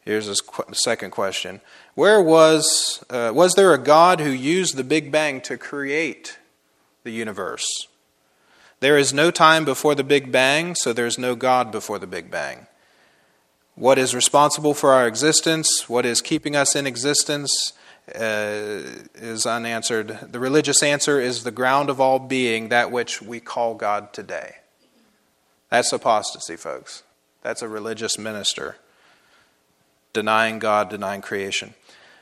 Here's 0.00 0.28
a 0.28 0.36
second 0.72 1.10
question. 1.10 1.60
Where 1.96 2.22
was, 2.22 3.04
uh, 3.10 3.32
was 3.34 3.54
there 3.54 3.74
a 3.74 3.78
God 3.78 4.20
who 4.20 4.30
used 4.30 4.76
the 4.76 4.84
Big 4.84 5.10
Bang 5.10 5.40
to 5.40 5.58
create 5.58 6.38
the 7.02 7.10
universe? 7.10 7.66
There 8.80 8.98
is 8.98 9.12
no 9.12 9.30
time 9.30 9.64
before 9.64 9.94
the 9.94 10.04
Big 10.04 10.30
Bang, 10.30 10.74
so 10.74 10.92
there 10.92 11.06
is 11.06 11.18
no 11.18 11.34
God 11.34 11.72
before 11.72 11.98
the 11.98 12.06
Big 12.06 12.30
Bang. 12.30 12.66
What 13.74 13.98
is 13.98 14.14
responsible 14.14 14.74
for 14.74 14.92
our 14.92 15.06
existence? 15.06 15.88
What 15.88 16.06
is 16.06 16.20
keeping 16.20 16.56
us 16.56 16.76
in 16.76 16.86
existence? 16.86 17.72
uh, 18.14 18.82
is 19.16 19.46
unanswered. 19.46 20.18
The 20.30 20.38
religious 20.38 20.82
answer 20.82 21.20
is 21.20 21.42
the 21.42 21.50
ground 21.50 21.90
of 21.90 22.00
all 22.00 22.18
being, 22.18 22.68
that 22.68 22.90
which 22.90 23.20
we 23.20 23.40
call 23.40 23.74
God 23.74 24.12
today. 24.12 24.56
That's 25.70 25.92
apostasy, 25.92 26.56
folks. 26.56 27.02
That's 27.42 27.62
a 27.62 27.68
religious 27.68 28.18
minister 28.18 28.76
denying 30.12 30.58
God, 30.58 30.88
denying 30.88 31.20
creation. 31.20 31.74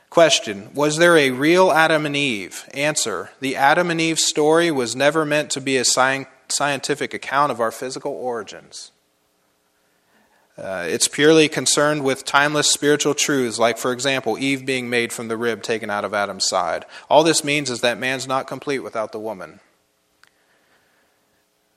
Question 0.09 0.69
Was 0.73 0.97
there 0.97 1.17
a 1.17 1.31
real 1.31 1.71
Adam 1.71 2.05
and 2.05 2.15
Eve? 2.15 2.67
Answer 2.73 3.31
The 3.39 3.55
Adam 3.55 3.91
and 3.91 4.01
Eve 4.01 4.19
story 4.19 4.71
was 4.71 4.95
never 4.95 5.23
meant 5.23 5.51
to 5.51 5.61
be 5.61 5.77
a 5.77 5.85
scientific 6.47 7.13
account 7.13 7.51
of 7.51 7.59
our 7.59 7.71
physical 7.71 8.11
origins. 8.11 8.91
Uh, 10.57 10.85
it's 10.87 11.09
purely 11.09 11.49
concerned 11.49 12.03
with 12.03 12.23
timeless 12.23 12.71
spiritual 12.71 13.13
truths, 13.13 13.59
like, 13.59 13.77
for 13.77 13.91
example, 13.91 14.39
Eve 14.39 14.65
being 14.65 14.89
made 14.89 15.11
from 15.11 15.27
the 15.27 15.35
rib 15.35 15.61
taken 15.61 15.89
out 15.89 16.05
of 16.05 16.13
Adam's 16.13 16.47
side. 16.47 16.85
All 17.09 17.23
this 17.23 17.43
means 17.43 17.69
is 17.69 17.81
that 17.81 17.99
man's 17.99 18.25
not 18.25 18.47
complete 18.47 18.79
without 18.79 19.11
the 19.11 19.19
woman. 19.19 19.59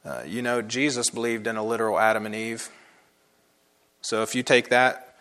Uh, 0.04 0.22
you 0.24 0.42
know, 0.42 0.62
Jesus 0.62 1.10
believed 1.10 1.48
in 1.48 1.56
a 1.56 1.64
literal 1.64 1.98
Adam 1.98 2.24
and 2.24 2.34
Eve. 2.34 2.70
So 4.00 4.22
if 4.22 4.36
you 4.36 4.44
take 4.44 4.68
that, 4.68 5.16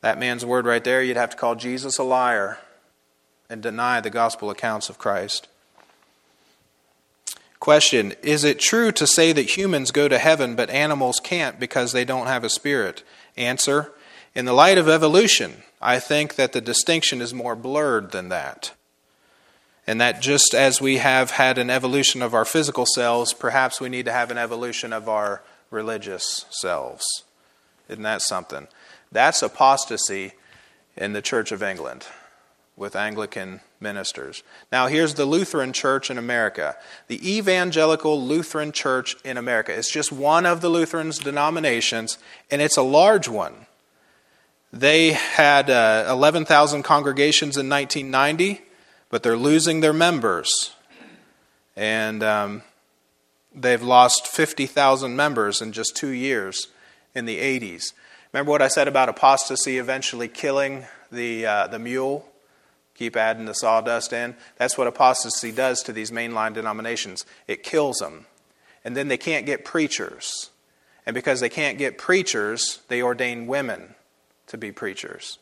that 0.00 0.18
man's 0.18 0.44
word 0.44 0.64
right 0.64 0.82
there, 0.82 1.02
you'd 1.02 1.18
have 1.18 1.30
to 1.30 1.36
call 1.36 1.56
Jesus 1.56 1.98
a 1.98 2.02
liar 2.02 2.58
and 3.50 3.62
deny 3.62 4.00
the 4.00 4.10
gospel 4.10 4.48
accounts 4.48 4.88
of 4.88 4.96
Christ. 4.96 5.46
Question 7.64 8.12
Is 8.20 8.44
it 8.44 8.58
true 8.58 8.92
to 8.92 9.06
say 9.06 9.32
that 9.32 9.56
humans 9.56 9.90
go 9.90 10.06
to 10.06 10.18
heaven 10.18 10.54
but 10.54 10.68
animals 10.68 11.18
can't 11.24 11.58
because 11.58 11.92
they 11.92 12.04
don't 12.04 12.26
have 12.26 12.44
a 12.44 12.50
spirit? 12.50 13.02
Answer 13.38 13.90
In 14.34 14.44
the 14.44 14.52
light 14.52 14.76
of 14.76 14.86
evolution, 14.86 15.62
I 15.80 15.98
think 15.98 16.34
that 16.34 16.52
the 16.52 16.60
distinction 16.60 17.22
is 17.22 17.32
more 17.32 17.56
blurred 17.56 18.10
than 18.10 18.28
that. 18.28 18.74
And 19.86 19.98
that 19.98 20.20
just 20.20 20.52
as 20.52 20.82
we 20.82 20.98
have 20.98 21.30
had 21.30 21.56
an 21.56 21.70
evolution 21.70 22.20
of 22.20 22.34
our 22.34 22.44
physical 22.44 22.84
selves, 22.84 23.32
perhaps 23.32 23.80
we 23.80 23.88
need 23.88 24.04
to 24.04 24.12
have 24.12 24.30
an 24.30 24.36
evolution 24.36 24.92
of 24.92 25.08
our 25.08 25.42
religious 25.70 26.44
selves. 26.50 27.06
Isn't 27.88 28.02
that 28.02 28.20
something? 28.20 28.68
That's 29.10 29.42
apostasy 29.42 30.34
in 30.98 31.14
the 31.14 31.22
Church 31.22 31.50
of 31.50 31.62
England 31.62 32.04
with 32.76 32.96
Anglican 32.96 33.60
ministers. 33.80 34.42
Now, 34.72 34.88
here's 34.88 35.14
the 35.14 35.26
Lutheran 35.26 35.72
Church 35.72 36.10
in 36.10 36.18
America. 36.18 36.76
The 37.06 37.36
Evangelical 37.36 38.20
Lutheran 38.20 38.72
Church 38.72 39.16
in 39.24 39.36
America. 39.36 39.72
It's 39.72 39.92
just 39.92 40.10
one 40.10 40.44
of 40.44 40.60
the 40.60 40.68
Lutherans' 40.68 41.18
denominations, 41.18 42.18
and 42.50 42.60
it's 42.60 42.76
a 42.76 42.82
large 42.82 43.28
one. 43.28 43.66
They 44.72 45.12
had 45.12 45.70
uh, 45.70 46.06
11,000 46.10 46.82
congregations 46.82 47.56
in 47.56 47.68
1990, 47.68 48.60
but 49.08 49.22
they're 49.22 49.36
losing 49.36 49.80
their 49.80 49.92
members. 49.92 50.72
And 51.76 52.24
um, 52.24 52.62
they've 53.54 53.82
lost 53.82 54.26
50,000 54.26 55.14
members 55.14 55.62
in 55.62 55.70
just 55.70 55.94
two 55.94 56.08
years 56.08 56.68
in 57.14 57.24
the 57.24 57.38
80s. 57.38 57.92
Remember 58.32 58.50
what 58.50 58.62
I 58.62 58.68
said 58.68 58.88
about 58.88 59.08
apostasy 59.08 59.78
eventually 59.78 60.26
killing 60.26 60.86
the, 61.12 61.46
uh, 61.46 61.66
the 61.68 61.78
mule? 61.78 62.28
Keep 62.94 63.16
adding 63.16 63.44
the 63.44 63.54
sawdust 63.54 64.12
in. 64.12 64.36
That's 64.56 64.78
what 64.78 64.86
apostasy 64.86 65.52
does 65.52 65.82
to 65.82 65.92
these 65.92 66.10
mainline 66.10 66.54
denominations. 66.54 67.26
It 67.46 67.62
kills 67.62 67.98
them. 67.98 68.26
And 68.84 68.96
then 68.96 69.08
they 69.08 69.16
can't 69.16 69.46
get 69.46 69.64
preachers. 69.64 70.50
And 71.06 71.14
because 71.14 71.40
they 71.40 71.48
can't 71.48 71.78
get 71.78 71.98
preachers, 71.98 72.80
they 72.88 73.02
ordain 73.02 73.46
women 73.46 73.94
to 74.46 74.58
be 74.58 74.72
preachers. 74.72 75.38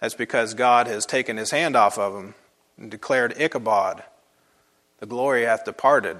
That's 0.00 0.14
because 0.14 0.54
God 0.54 0.86
has 0.86 1.04
taken 1.04 1.36
his 1.36 1.50
hand 1.50 1.76
off 1.76 1.98
of 1.98 2.14
them 2.14 2.34
and 2.78 2.90
declared 2.90 3.38
Ichabod. 3.38 4.02
The 4.98 5.06
glory 5.06 5.44
hath 5.44 5.64
departed. 5.64 6.18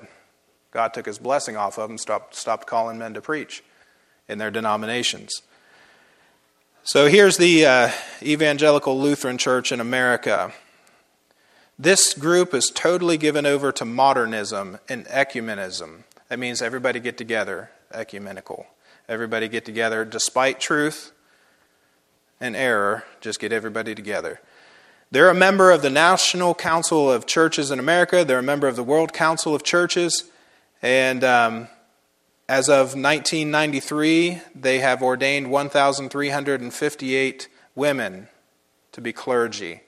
God 0.70 0.94
took 0.94 1.06
his 1.06 1.18
blessing 1.18 1.56
off 1.56 1.78
of 1.78 1.88
them, 1.88 1.98
stopped, 1.98 2.34
stopped 2.34 2.66
calling 2.66 2.98
men 2.98 3.14
to 3.14 3.20
preach 3.20 3.62
in 4.28 4.38
their 4.38 4.50
denominations. 4.50 5.42
So 6.82 7.08
here's 7.08 7.36
the 7.36 7.66
uh, 7.66 7.90
Evangelical 8.22 8.98
Lutheran 8.98 9.36
Church 9.36 9.70
in 9.70 9.80
America. 9.80 10.50
This 11.78 12.14
group 12.14 12.54
is 12.54 12.72
totally 12.74 13.18
given 13.18 13.44
over 13.44 13.70
to 13.72 13.84
modernism 13.84 14.78
and 14.88 15.04
ecumenism. 15.04 16.04
That 16.30 16.38
means 16.38 16.62
everybody 16.62 16.98
get 16.98 17.18
together, 17.18 17.70
ecumenical. 17.92 18.66
Everybody 19.10 19.46
get 19.46 19.66
together 19.66 20.06
despite 20.06 20.58
truth 20.58 21.12
and 22.40 22.56
error, 22.56 23.04
just 23.20 23.40
get 23.40 23.52
everybody 23.52 23.94
together. 23.94 24.40
They're 25.10 25.28
a 25.28 25.34
member 25.34 25.70
of 25.70 25.82
the 25.82 25.90
National 25.90 26.54
Council 26.54 27.12
of 27.12 27.26
Churches 27.26 27.70
in 27.70 27.78
America, 27.78 28.24
they're 28.24 28.38
a 28.38 28.42
member 28.42 28.68
of 28.68 28.76
the 28.76 28.84
World 28.84 29.12
Council 29.12 29.54
of 29.54 29.62
Churches, 29.62 30.24
and 30.80 31.22
um, 31.24 31.68
as 32.50 32.68
of 32.68 32.96
1993, 32.96 34.42
they 34.56 34.80
have 34.80 35.04
ordained 35.04 35.52
1,358 35.52 37.48
women 37.76 38.26
to 38.90 39.00
be 39.00 39.12
clergy. 39.12 39.82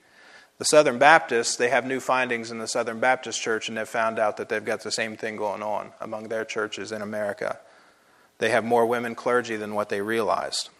The 0.59 0.65
Southern 0.67 0.97
Baptists, 0.97 1.57
they 1.57 1.71
have 1.71 1.85
new 1.85 1.99
findings 1.99 2.53
in 2.53 2.61
the 2.61 2.69
Southern 2.69 3.01
Baptist 3.01 3.43
Church, 3.43 3.69
and 3.69 3.77
they've 3.77 3.89
found 3.89 4.21
out 4.21 4.37
that 4.37 4.49
they've 4.49 4.65
got 4.65 4.83
the 4.83 4.93
same 4.93 5.17
thing 5.17 5.37
going 5.37 5.61
on 5.61 5.91
among 6.01 6.29
their 6.29 6.45
churches 6.45 6.93
in 6.93 7.03
America. 7.03 7.59
They 8.39 8.51
have 8.51 8.65
more 8.65 8.87
women 8.87 9.17
clergy 9.17 9.57
than 9.57 9.75
what 9.75 9.89
they 9.89 10.01
realized. 10.01 10.71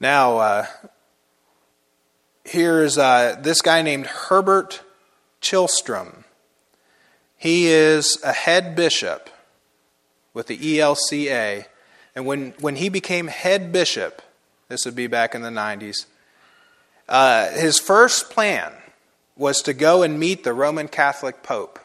Now, 0.00 0.38
uh, 0.38 0.66
here's 2.46 2.96
uh, 2.96 3.36
this 3.42 3.60
guy 3.60 3.82
named 3.82 4.06
Herbert 4.06 4.80
Chilstrom. 5.42 6.24
He 7.36 7.66
is 7.66 8.18
a 8.24 8.32
head 8.32 8.74
bishop 8.74 9.28
with 10.34 10.48
the 10.48 10.58
ELCA. 10.58 11.64
And 12.14 12.26
when, 12.26 12.52
when 12.60 12.76
he 12.76 12.88
became 12.90 13.28
head 13.28 13.72
bishop, 13.72 14.20
this 14.68 14.84
would 14.84 14.94
be 14.94 15.06
back 15.06 15.34
in 15.34 15.42
the 15.42 15.48
90s, 15.48 16.06
uh, 17.08 17.50
his 17.50 17.78
first 17.78 18.30
plan 18.30 18.72
was 19.36 19.62
to 19.62 19.72
go 19.72 20.02
and 20.02 20.18
meet 20.18 20.44
the 20.44 20.52
Roman 20.52 20.88
Catholic 20.88 21.42
Pope. 21.42 21.78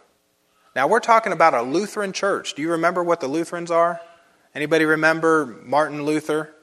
Now 0.76 0.88
we're 0.88 1.00
talking 1.00 1.34
about 1.34 1.54
a 1.54 1.62
Lutheran 1.62 2.14
church. 2.14 2.54
Do 2.54 2.62
you 2.62 2.72
remember 2.72 3.04
what 3.04 3.22
the 3.22 3.28
Lutherans 3.28 3.72
are? 3.72 4.02
Anybody 4.54 4.86
remember 4.86 5.46
Martin 5.64 6.04
Luther? 6.04 6.54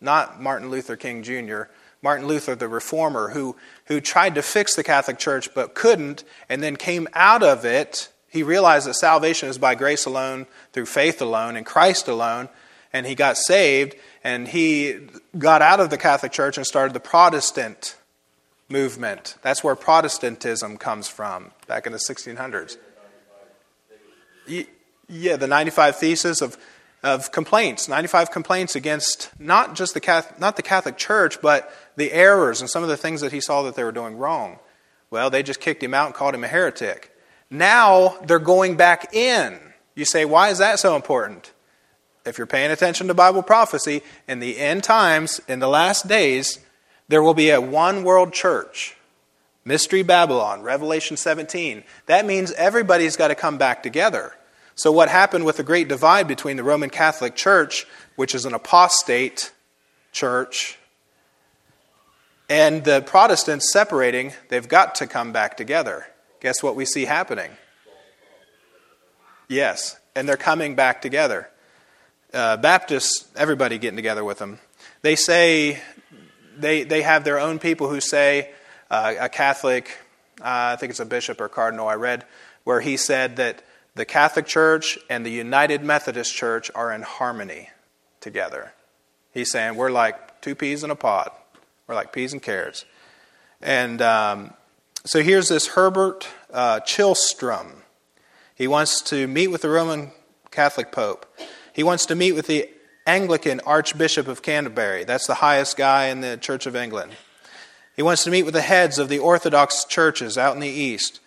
Not 0.00 0.40
Martin 0.42 0.70
Luther 0.70 0.96
King 0.96 1.22
Jr., 1.22 1.64
Martin 2.02 2.26
Luther, 2.26 2.56
the 2.56 2.66
reformer, 2.66 3.30
who, 3.30 3.54
who 3.86 4.00
tried 4.00 4.34
to 4.34 4.42
fix 4.42 4.74
the 4.74 4.82
Catholic 4.82 5.18
Church 5.18 5.54
but 5.54 5.74
couldn't, 5.74 6.24
and 6.48 6.60
then 6.60 6.74
came 6.74 7.06
out 7.14 7.44
of 7.44 7.64
it 7.64 8.08
he 8.32 8.42
realized 8.42 8.86
that 8.86 8.94
salvation 8.94 9.50
is 9.50 9.58
by 9.58 9.74
grace 9.74 10.06
alone, 10.06 10.46
through 10.72 10.86
faith 10.86 11.20
alone, 11.20 11.54
in 11.54 11.64
Christ 11.64 12.08
alone, 12.08 12.48
and 12.90 13.04
he 13.04 13.14
got 13.14 13.36
saved, 13.36 13.94
and 14.24 14.48
he 14.48 15.00
got 15.36 15.60
out 15.60 15.80
of 15.80 15.90
the 15.90 15.98
Catholic 15.98 16.32
Church 16.32 16.56
and 16.56 16.66
started 16.66 16.94
the 16.94 17.00
Protestant 17.00 17.94
movement. 18.70 19.36
That's 19.42 19.62
where 19.62 19.76
Protestantism 19.76 20.78
comes 20.78 21.08
from, 21.08 21.50
back 21.66 21.84
in 21.84 21.92
the 21.92 21.98
1600s. 21.98 22.78
Yeah, 25.10 25.36
the 25.36 25.46
95 25.46 25.96
thesis 25.96 26.40
of, 26.40 26.56
of 27.02 27.32
complaints, 27.32 27.86
95 27.86 28.30
complaints 28.30 28.74
against 28.74 29.30
not 29.38 29.74
just 29.74 29.92
the 29.92 30.00
Catholic, 30.00 30.40
not 30.40 30.56
the 30.56 30.62
Catholic 30.62 30.96
Church, 30.96 31.38
but 31.42 31.70
the 31.96 32.12
errors 32.12 32.62
and 32.62 32.70
some 32.70 32.82
of 32.82 32.88
the 32.88 32.96
things 32.96 33.20
that 33.20 33.30
he 33.32 33.42
saw 33.42 33.62
that 33.64 33.74
they 33.74 33.84
were 33.84 33.92
doing 33.92 34.16
wrong. 34.16 34.58
Well, 35.10 35.28
they 35.28 35.42
just 35.42 35.60
kicked 35.60 35.82
him 35.82 35.92
out 35.92 36.06
and 36.06 36.14
called 36.14 36.34
him 36.34 36.44
a 36.44 36.48
heretic. 36.48 37.11
Now 37.52 38.16
they're 38.24 38.38
going 38.38 38.76
back 38.76 39.14
in. 39.14 39.60
You 39.94 40.06
say, 40.06 40.24
why 40.24 40.48
is 40.48 40.56
that 40.56 40.78
so 40.78 40.96
important? 40.96 41.52
If 42.24 42.38
you're 42.38 42.46
paying 42.46 42.70
attention 42.70 43.08
to 43.08 43.14
Bible 43.14 43.42
prophecy, 43.42 44.00
in 44.26 44.40
the 44.40 44.58
end 44.58 44.82
times, 44.82 45.38
in 45.46 45.58
the 45.58 45.68
last 45.68 46.08
days, 46.08 46.60
there 47.08 47.22
will 47.22 47.34
be 47.34 47.50
a 47.50 47.60
one 47.60 48.04
world 48.04 48.32
church. 48.32 48.96
Mystery 49.66 50.02
Babylon, 50.02 50.62
Revelation 50.62 51.18
17. 51.18 51.84
That 52.06 52.24
means 52.24 52.52
everybody's 52.52 53.16
got 53.16 53.28
to 53.28 53.34
come 53.34 53.58
back 53.58 53.82
together. 53.82 54.32
So, 54.74 54.90
what 54.90 55.10
happened 55.10 55.44
with 55.44 55.58
the 55.58 55.62
great 55.62 55.88
divide 55.88 56.26
between 56.26 56.56
the 56.56 56.64
Roman 56.64 56.88
Catholic 56.88 57.36
Church, 57.36 57.86
which 58.16 58.34
is 58.34 58.46
an 58.46 58.54
apostate 58.54 59.52
church, 60.10 60.78
and 62.48 62.82
the 62.84 63.02
Protestants 63.02 63.70
separating, 63.70 64.32
they've 64.48 64.66
got 64.66 64.94
to 64.96 65.06
come 65.06 65.32
back 65.32 65.58
together. 65.58 66.06
Guess 66.42 66.60
what 66.60 66.74
we 66.74 66.84
see 66.84 67.04
happening? 67.04 67.52
Yes, 69.46 69.96
and 70.16 70.28
they're 70.28 70.36
coming 70.36 70.74
back 70.74 71.00
together. 71.00 71.48
Uh, 72.34 72.56
Baptists, 72.56 73.28
everybody 73.36 73.78
getting 73.78 73.94
together 73.94 74.24
with 74.24 74.38
them. 74.38 74.58
They 75.02 75.14
say, 75.14 75.80
they, 76.58 76.82
they 76.82 77.02
have 77.02 77.22
their 77.22 77.38
own 77.38 77.60
people 77.60 77.88
who 77.88 78.00
say, 78.00 78.50
uh, 78.90 79.14
a 79.20 79.28
Catholic, 79.28 79.96
uh, 80.40 80.74
I 80.74 80.76
think 80.80 80.90
it's 80.90 80.98
a 80.98 81.04
bishop 81.04 81.40
or 81.40 81.48
cardinal 81.48 81.86
I 81.86 81.94
read, 81.94 82.24
where 82.64 82.80
he 82.80 82.96
said 82.96 83.36
that 83.36 83.62
the 83.94 84.04
Catholic 84.04 84.46
Church 84.46 84.98
and 85.08 85.24
the 85.24 85.30
United 85.30 85.84
Methodist 85.84 86.34
Church 86.34 86.72
are 86.74 86.92
in 86.92 87.02
harmony 87.02 87.70
together. 88.20 88.72
He's 89.32 89.52
saying 89.52 89.76
we're 89.76 89.92
like 89.92 90.40
two 90.40 90.56
peas 90.56 90.82
in 90.82 90.90
a 90.90 90.96
pod. 90.96 91.30
We're 91.86 91.94
like 91.94 92.12
peas 92.12 92.32
and 92.32 92.42
carrots. 92.42 92.84
And 93.60 94.02
um, 94.02 94.54
so 95.04 95.22
here's 95.22 95.48
this 95.48 95.68
Herbert 95.68 96.28
uh, 96.52 96.80
Chilstrom. 96.80 97.82
He 98.54 98.68
wants 98.68 99.00
to 99.02 99.26
meet 99.26 99.48
with 99.48 99.62
the 99.62 99.68
Roman 99.68 100.12
Catholic 100.50 100.92
Pope. 100.92 101.26
He 101.72 101.82
wants 101.82 102.06
to 102.06 102.14
meet 102.14 102.32
with 102.32 102.46
the 102.46 102.68
Anglican 103.06 103.60
Archbishop 103.60 104.28
of 104.28 104.42
Canterbury. 104.42 105.04
That's 105.04 105.26
the 105.26 105.34
highest 105.34 105.76
guy 105.76 106.06
in 106.06 106.20
the 106.20 106.36
Church 106.36 106.66
of 106.66 106.76
England. 106.76 107.12
He 107.96 108.02
wants 108.02 108.24
to 108.24 108.30
meet 108.30 108.44
with 108.44 108.54
the 108.54 108.62
heads 108.62 108.98
of 108.98 109.08
the 109.08 109.18
Orthodox 109.18 109.84
churches 109.84 110.38
out 110.38 110.54
in 110.54 110.60
the 110.60 110.68
East. 110.68 111.20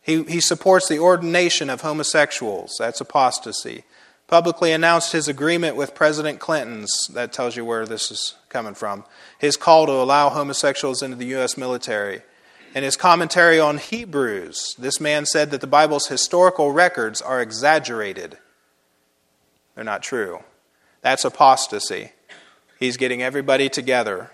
He, 0.00 0.22
he 0.24 0.40
supports 0.40 0.88
the 0.88 1.00
ordination 1.00 1.68
of 1.68 1.80
homosexuals. 1.80 2.76
That's 2.78 3.00
apostasy. 3.00 3.82
Publicly 4.28 4.72
announced 4.72 5.12
his 5.12 5.28
agreement 5.28 5.76
with 5.76 5.94
President 5.94 6.38
Clinton's. 6.38 7.08
That 7.12 7.32
tells 7.32 7.56
you 7.56 7.64
where 7.64 7.86
this 7.86 8.10
is 8.10 8.34
coming 8.48 8.74
from. 8.74 9.04
His 9.38 9.56
call 9.56 9.86
to 9.86 9.92
allow 9.92 10.28
homosexuals 10.28 11.02
into 11.02 11.16
the 11.16 11.26
U.S. 11.26 11.56
military. 11.56 12.22
In 12.76 12.84
his 12.84 12.96
commentary 12.96 13.58
on 13.58 13.78
Hebrews, 13.78 14.76
this 14.78 15.00
man 15.00 15.26
said 15.26 15.50
that 15.50 15.60
the 15.60 15.66
Bible's 15.66 16.06
historical 16.06 16.70
records 16.70 17.20
are 17.20 17.40
exaggerated. 17.40 18.38
They're 19.74 19.82
not 19.82 20.04
true. 20.04 20.44
That's 21.00 21.24
apostasy. 21.24 22.12
He's 22.78 22.96
getting 22.96 23.22
everybody 23.22 23.68
together 23.68 24.30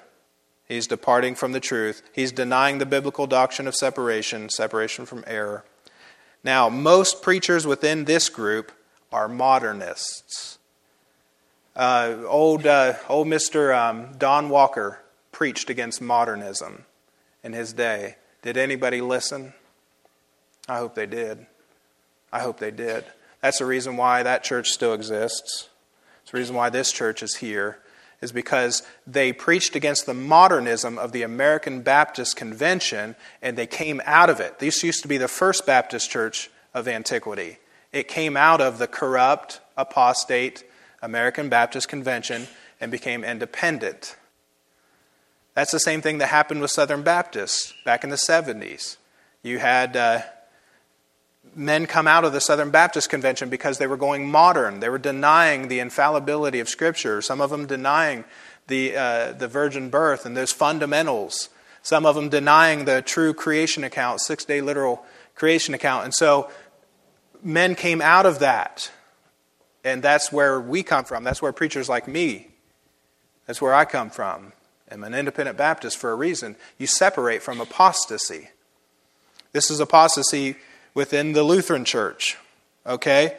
He's 0.73 0.87
departing 0.87 1.35
from 1.35 1.53
the 1.53 1.61
truth. 1.61 2.03
He's 2.15 2.33
denying 2.33 2.79
the 2.79 2.87
biblical 2.87 3.27
doctrine 3.27 3.69
of 3.69 3.75
separation, 3.75 4.49
separation 4.49 5.05
from 5.05 5.23
error. 5.27 5.65
Now, 6.43 6.71
most 6.71 7.21
preachers 7.21 7.67
within 7.67 8.07
this 8.07 8.31
group 8.31 8.73
are 9.13 9.29
modernists. 9.29 10.59
Uh, 11.77 12.17
old, 12.27 12.67
uh, 12.67 12.95
old 13.07 13.27
Mr. 13.27 13.77
Um, 13.77 14.15
Don 14.17 14.49
Walker 14.49 15.01
preached 15.31 15.69
against 15.69 16.01
modernism 16.01 16.87
in 17.45 17.53
his 17.53 17.75
day. 17.75 18.17
Did 18.43 18.57
anybody 18.57 19.01
listen? 19.01 19.55
I 20.69 20.79
hope 20.79 20.95
they 20.95 21.07
did. 21.07 21.47
I 22.33 22.41
hope 22.41 22.59
they 22.59 22.71
did. 22.71 23.05
That's 23.41 23.59
the 23.59 23.67
reason 23.67 23.97
why 23.97 24.23
that 24.23 24.45
church 24.45 24.71
still 24.71 24.95
exists. 24.95 25.69
It's 26.23 26.31
the 26.31 26.39
reason 26.39 26.55
why 26.55 26.71
this 26.71 26.93
church 26.93 27.23
is 27.23 27.37
here 27.37 27.79
is 28.21 28.33
because 28.33 28.85
they 29.07 29.33
preached 29.33 29.75
against 29.75 30.07
the 30.07 30.15
modernism 30.15 30.97
of 30.97 31.13
the 31.13 31.23
American 31.23 31.83
Baptist 31.83 32.37
Convention 32.37 33.17
and 33.43 33.59
they 33.59 33.67
came 33.67 34.01
out 34.05 34.31
of 34.31 34.39
it. 34.39 34.61
This 34.61 34.85
used 34.85 35.03
to 35.03 35.09
be 35.09 35.19
the 35.19 35.29
first 35.29 35.67
Baptist 35.67 36.11
church 36.11 36.49
of 36.73 36.87
antiquity. 36.87 37.59
It 37.93 38.09
came 38.09 38.37
out 38.37 38.61
of 38.61 38.79
the 38.79 38.87
corrupt, 38.87 39.61
apostate 39.77 40.65
American 41.03 41.49
Baptist 41.49 41.89
Convention 41.89 42.47
and 42.81 42.93
became 42.93 43.25
independent. 43.25 44.17
That's 45.55 45.71
the 45.71 45.81
same 45.81 46.01
thing 46.01 46.19
that 46.19 46.29
happened 46.29 46.63
with 46.63 46.71
Southern 46.71 47.03
Baptists 47.03 47.75
back 47.85 48.05
in 48.05 48.11
the 48.11 48.17
70s. 48.17 48.97
You 49.43 49.59
had 49.59 49.97
uh, 49.97 50.23
men 51.55 51.87
come 51.87 52.07
out 52.07 52.25
of 52.25 52.33
the 52.33 52.41
Southern 52.41 52.71
Baptist 52.71 53.11
Convention 53.11 53.51
because 53.51 53.79
they 53.79 53.87
were 53.87 53.97
going 53.97 54.31
modern. 54.31 54.81
They 54.81 54.89
were 54.89 54.99
denying 54.99 55.69
the 55.69 55.81
infallibility 55.81 56.61
of 56.61 56.69
Scripture, 56.69 57.21
some 57.21 57.41
of 57.41 57.51
them 57.51 57.67
denying 57.67 58.25
the, 58.69 58.97
uh, 58.97 59.33
the 59.33 59.49
virgin 59.49 59.91
birth 59.91 60.25
and 60.25 60.37
those 60.37 60.53
fundamentals, 60.53 61.51
some 61.83 62.07
of 62.07 62.15
them 62.15 62.29
denying 62.29 62.85
the 62.85 63.03
true 63.03 63.35
creation 63.35 63.85
account, 63.85 64.21
six 64.21 64.45
day 64.45 64.61
literal 64.61 65.05
creation 65.35 65.75
account. 65.75 66.05
And 66.05 66.15
so 66.15 66.51
men 67.43 67.75
came 67.75 68.01
out 68.01 68.25
of 68.25 68.39
that. 68.39 68.91
And 69.85 70.03
that's 70.03 70.31
where 70.31 70.61
we 70.61 70.83
come 70.85 71.05
from. 71.05 71.25
That's 71.25 71.43
where 71.43 71.53
preachers 71.53 71.89
like 71.89 72.07
me, 72.07 72.49
that's 73.47 73.61
where 73.61 73.75
I 73.75 73.85
come 73.85 74.11
from. 74.11 74.53
I'm 74.93 75.05
an 75.05 75.15
independent 75.15 75.57
Baptist 75.57 75.97
for 75.97 76.11
a 76.11 76.15
reason. 76.15 76.57
You 76.79 76.87
separate 76.87 77.43
from 77.43 77.61
apostasy. 77.61 78.51
This 79.53 79.71
is 79.71 79.81
apostasy 79.81 80.57
within 80.95 81.33
the 81.33 81.43
Lutheran 81.43 81.85
church. 81.85 82.37
Okay? 82.87 83.37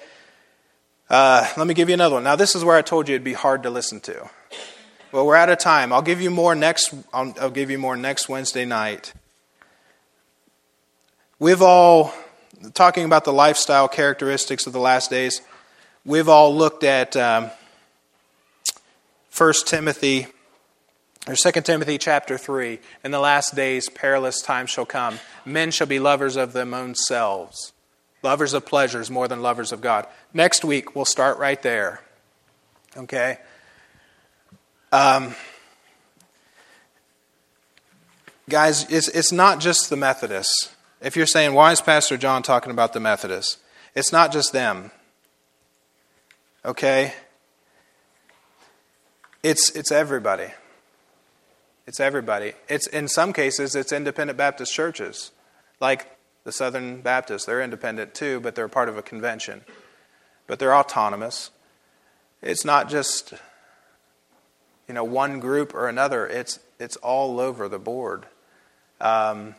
Uh, 1.10 1.47
let 1.58 1.68
me 1.68 1.74
give 1.74 1.89
you 1.89 1.93
another 1.93 2.16
one. 2.16 2.24
Now, 2.24 2.36
this 2.36 2.56
is 2.56 2.64
where 2.64 2.76
I 2.76 2.82
told 2.82 3.08
you 3.08 3.16
it'd 3.16 3.24
be 3.24 3.34
hard 3.34 3.64
to 3.64 3.70
listen 3.70 3.99
to. 4.01 4.30
Well, 5.12 5.28
we're 5.28 5.36
out 5.36 5.49
of 5.49 5.60
time. 5.60 5.93
I'll 5.93 6.01
give 6.01 6.22
you 6.22 6.32
more 6.32 6.56
next. 6.56 6.93
I'll, 7.14 7.34
I'll 7.39 7.51
give 7.51 7.70
you 7.70 7.78
more 7.78 7.95
next 7.95 8.28
Wednesday 8.28 8.66
night. 8.66 9.14
We've 11.38 11.62
all 11.62 12.14
talking 12.74 13.06
about 13.06 13.26
the 13.26 13.34
lifestyle 13.34 13.88
characteristics 13.88 14.66
of 14.66 14.74
the 14.74 14.80
last 14.80 15.10
days. 15.10 15.41
We've 16.06 16.30
all 16.30 16.56
looked 16.56 16.84
at 16.84 17.16
um, 17.16 17.51
1 19.38 19.54
Timothy 19.66 20.28
or 21.28 21.36
2 21.36 21.61
Timothy 21.61 21.97
chapter 21.97 22.38
3 22.38 22.80
In 23.03 23.11
the 23.11 23.19
last 23.19 23.55
days, 23.55 23.89
perilous 23.89 24.41
times 24.41 24.69
shall 24.69 24.86
come. 24.86 25.19
Men 25.45 25.71
shall 25.71 25.88
be 25.88 25.99
lovers 25.99 26.36
of 26.36 26.53
them 26.53 26.74
own 26.74 26.95
selves, 26.95 27.71
lovers 28.21 28.53
of 28.53 28.65
pleasures 28.65 29.09
more 29.09 29.28
than 29.28 29.41
lovers 29.41 29.71
of 29.71 29.82
God. 29.82 30.05
Next 30.34 30.65
week, 30.65 30.95
we'll 30.95 31.05
start 31.05 31.38
right 31.38 31.61
there. 31.61 32.01
Okay? 32.97 33.38
Um, 34.91 35.34
guys, 38.49 38.89
it's, 38.91 39.07
it's 39.07 39.32
not 39.32 39.59
just 39.59 39.89
the 39.89 39.95
Methodists. 39.95 40.76
If 41.01 41.15
you're 41.15 41.26
saying, 41.26 41.53
why 41.53 41.71
is 41.71 41.82
Pastor 41.82 42.17
John 42.17 42.43
talking 42.43 42.71
about 42.71 42.93
the 42.93 42.99
Methodists? 42.99 43.57
It's 43.95 44.11
not 44.11 44.32
just 44.32 44.53
them. 44.53 44.91
Okay? 46.65 47.13
It's, 49.41 49.69
it's 49.71 49.91
everybody. 49.91 50.47
It's 51.86 51.99
everybody. 51.99 52.53
It's 52.69 52.88
in 52.88 53.07
some 53.07 53.34
cases 53.34 53.75
it's 53.75 53.91
independent 53.91 54.38
Baptist 54.38 54.73
churches, 54.73 55.31
like 55.81 56.17
the 56.45 56.51
Southern 56.51 57.01
Baptists. 57.01 57.45
They're 57.45 57.61
independent 57.61 58.13
too, 58.13 58.39
but 58.39 58.55
they're 58.55 58.69
part 58.69 58.88
of 58.88 58.97
a 58.97 59.01
convention. 59.01 59.61
But 60.47 60.59
they're 60.59 60.75
autonomous. 60.75 61.51
It's 62.41 62.63
not 62.63 62.89
just 62.89 63.34
you 64.88 64.93
know 64.93 65.03
one 65.03 65.39
group 65.39 65.73
or 65.73 65.89
another. 65.89 66.25
It's 66.25 66.59
it's 66.79 66.95
all 66.97 67.39
over 67.39 67.67
the 67.67 67.79
board. 67.79 68.27
Um, 69.01 69.55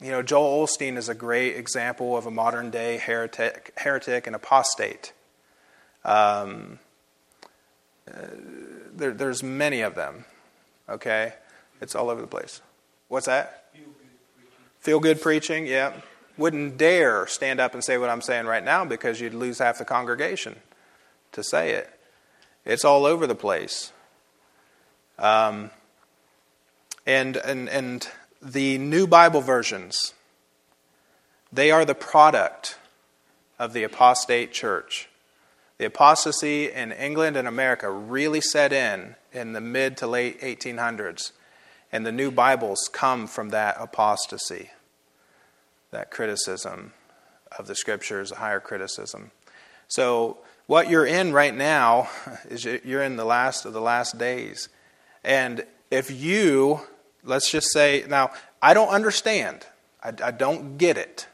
you 0.00 0.10
know, 0.10 0.22
Joel 0.22 0.66
Osteen 0.66 0.96
is 0.96 1.08
a 1.08 1.14
great 1.14 1.56
example 1.56 2.16
of 2.16 2.26
a 2.26 2.30
modern 2.30 2.70
day 2.70 2.98
heretic, 2.98 3.72
heretic 3.76 4.26
and 4.26 4.36
apostate. 4.36 5.12
Um, 6.04 6.78
uh, 8.06 8.26
there, 8.94 9.12
there's 9.12 9.42
many 9.42 9.80
of 9.80 9.94
them. 9.94 10.24
Okay? 10.88 11.34
It's 11.80 11.94
all 11.94 12.10
over 12.10 12.20
the 12.20 12.26
place. 12.26 12.60
What's 13.08 13.26
that? 13.26 13.64
Feel 14.80 15.00
good 15.00 15.20
preaching, 15.20 15.66
yeah. 15.66 15.92
Wouldn't 16.36 16.78
dare 16.78 17.26
stand 17.26 17.60
up 17.60 17.74
and 17.74 17.82
say 17.82 17.98
what 17.98 18.10
I'm 18.10 18.20
saying 18.22 18.46
right 18.46 18.64
now 18.64 18.84
because 18.84 19.20
you'd 19.20 19.34
lose 19.34 19.58
half 19.58 19.78
the 19.78 19.84
congregation 19.84 20.56
to 21.32 21.42
say 21.42 21.72
it. 21.72 21.90
It's 22.64 22.84
all 22.84 23.06
over 23.06 23.26
the 23.26 23.34
place. 23.34 23.92
Um, 25.18 25.70
and, 27.06 27.36
and, 27.38 27.68
and 27.68 28.08
the 28.40 28.78
new 28.78 29.06
Bible 29.06 29.40
versions, 29.40 30.14
they 31.52 31.70
are 31.70 31.84
the 31.84 31.94
product 31.94 32.78
of 33.58 33.72
the 33.72 33.82
apostate 33.82 34.52
church. 34.52 35.08
The 35.78 35.86
apostasy 35.86 36.70
in 36.70 36.92
England 36.92 37.36
and 37.36 37.48
America 37.48 37.90
really 37.90 38.40
set 38.40 38.72
in 38.72 39.16
in 39.32 39.52
the 39.52 39.60
mid 39.60 39.96
to 39.98 40.06
late 40.06 40.40
1800s, 40.40 41.32
and 41.92 42.04
the 42.04 42.12
new 42.12 42.30
Bibles 42.30 42.88
come 42.92 43.26
from 43.26 43.50
that 43.50 43.76
apostasy, 43.78 44.70
that 45.90 46.10
criticism 46.10 46.92
of 47.58 47.66
the 47.66 47.74
scriptures, 47.74 48.32
a 48.32 48.36
higher 48.36 48.60
criticism. 48.60 49.30
So, 49.86 50.38
what 50.66 50.90
you're 50.90 51.06
in 51.06 51.32
right 51.32 51.54
now 51.54 52.10
is 52.48 52.64
you're 52.64 53.02
in 53.02 53.16
the 53.16 53.24
last 53.24 53.64
of 53.64 53.72
the 53.72 53.80
last 53.80 54.18
days. 54.18 54.68
And 55.24 55.64
if 55.90 56.10
you, 56.10 56.80
let's 57.24 57.50
just 57.50 57.72
say, 57.72 58.04
now, 58.08 58.30
I 58.60 58.74
don't 58.74 58.88
understand, 58.88 59.66
I, 60.02 60.12
I 60.22 60.30
don't 60.30 60.76
get 60.76 60.98
it, 60.98 61.26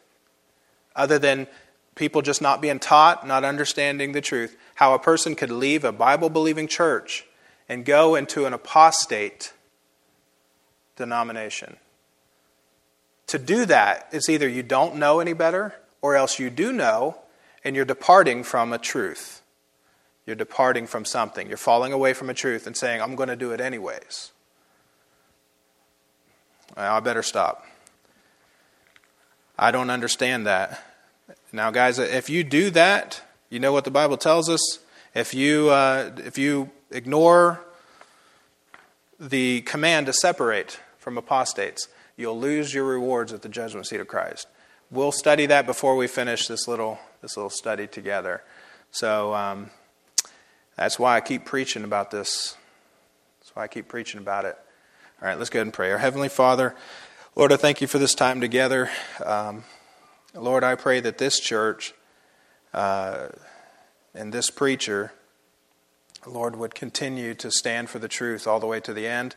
other 0.95 1.19
than 1.19 1.49
people 1.97 2.23
just 2.23 2.41
not 2.41 2.61
being 2.61 2.79
taught, 2.79 3.27
not 3.27 3.45
understanding 3.45 4.13
the 4.13 4.21
truth, 4.21 4.57
how 4.77 4.95
a 4.95 4.99
person 4.99 5.35
could 5.35 5.51
leave 5.51 5.85
a 5.85 5.93
Bible 5.93 6.29
believing 6.29 6.69
church 6.69 7.27
and 7.69 7.85
go 7.85 8.15
into 8.15 8.47
an 8.47 8.53
apostate 8.53 9.53
denomination. 10.97 11.77
To 13.29 13.39
do 13.39 13.65
that 13.67 14.09
is 14.13 14.29
either 14.29 14.49
you 14.49 14.63
don't 14.63 14.97
know 14.97 15.21
any 15.21 15.33
better, 15.33 15.75
or 16.03 16.17
else 16.17 16.39
you 16.39 16.51
do 16.51 16.73
know 16.73 17.17
and 17.65 17.75
you're 17.75 17.87
departing 17.87 18.45
from 18.45 18.73
a 18.73 18.79
truth. 18.79 19.41
You're 20.27 20.37
departing 20.37 20.87
from 20.87 21.05
something. 21.05 21.49
You're 21.49 21.57
falling 21.57 21.93
away 21.93 22.13
from 22.13 22.29
a 22.29 22.35
truth 22.35 22.67
and 22.67 22.77
saying, 22.77 23.01
I'm 23.01 23.15
going 23.15 23.31
to 23.31 23.37
do 23.37 23.53
it 23.53 23.61
anyways. 23.61 24.33
Well, 26.77 26.95
I 26.95 27.01
better 27.01 27.23
stop. 27.23 27.65
I 29.59 29.71
don't 29.71 29.91
understand 29.91 30.47
that. 30.47 30.83
Now, 31.53 31.71
guys, 31.71 31.99
if 31.99 32.29
you 32.29 32.45
do 32.45 32.71
that, 32.71 33.23
you 33.49 33.61
know 33.61 33.73
what 33.73 33.85
the 33.85 33.91
Bible 33.91 34.17
tells 34.17 34.49
us. 34.51 34.81
If 35.15 35.33
you, 35.33 35.71
uh, 35.71 36.11
if 36.19 36.37
you 36.37 36.71
ignore 36.95 37.61
the 39.21 39.61
command 39.63 40.07
to 40.07 40.13
separate 40.13 40.81
from 40.99 41.19
apostates, 41.19 41.89
you'll 42.17 42.39
lose 42.39 42.73
your 42.73 42.85
rewards 42.85 43.33
at 43.33 43.43
the 43.43 43.49
judgment 43.49 43.87
seat 43.87 44.01
of 44.01 44.09
Christ. 44.09 44.47
We'll 44.91 45.13
study 45.13 45.47
that 45.47 45.67
before 45.67 45.97
we 45.97 46.07
finish 46.07 46.47
this 46.47 46.69
little, 46.69 46.99
this 47.21 47.37
little 47.37 47.51
study 47.51 47.87
together. 47.87 48.43
So 48.91 49.35
um, 49.35 49.71
that's 50.77 50.99
why 50.99 51.17
I 51.17 51.21
keep 51.21 51.45
preaching 51.45 51.85
about 51.85 52.11
this. 52.11 52.57
That's 53.41 53.55
why 53.57 53.65
I 53.65 53.69
keep 53.69 53.89
preaching 53.89 54.21
about 54.21 54.45
it. 54.45 54.57
All 55.21 55.29
right, 55.29 55.37
let's 55.37 55.51
go 55.51 55.59
ahead 55.59 55.67
and 55.67 55.75
pray. 55.75 55.91
Our 55.91 55.99
Heavenly 55.99 56.29
Father, 56.29 56.75
Lord, 57.35 57.53
I 57.53 57.57
thank 57.57 57.81
you 57.81 57.89
for 57.89 57.99
this 57.99 58.15
time 58.15 58.41
together. 58.41 58.91
Um, 59.25 59.65
Lord, 60.35 60.63
I 60.63 60.77
pray 60.77 61.01
that 61.01 61.19
this 61.19 61.41
church 61.41 61.93
uh, 62.73 63.29
and 64.15 64.33
this 64.33 64.51
preacher, 64.51 65.13
Lord, 66.27 66.57
would 66.57 66.75
continue 66.75 67.35
to 67.35 67.51
stand 67.51 67.91
for 67.91 67.99
the 67.99 68.09
truth 68.09 68.47
all 68.47 68.61
the 68.61 68.67
way 68.67 68.81
to 68.81 68.93
the 68.93 69.07
end. 69.07 69.37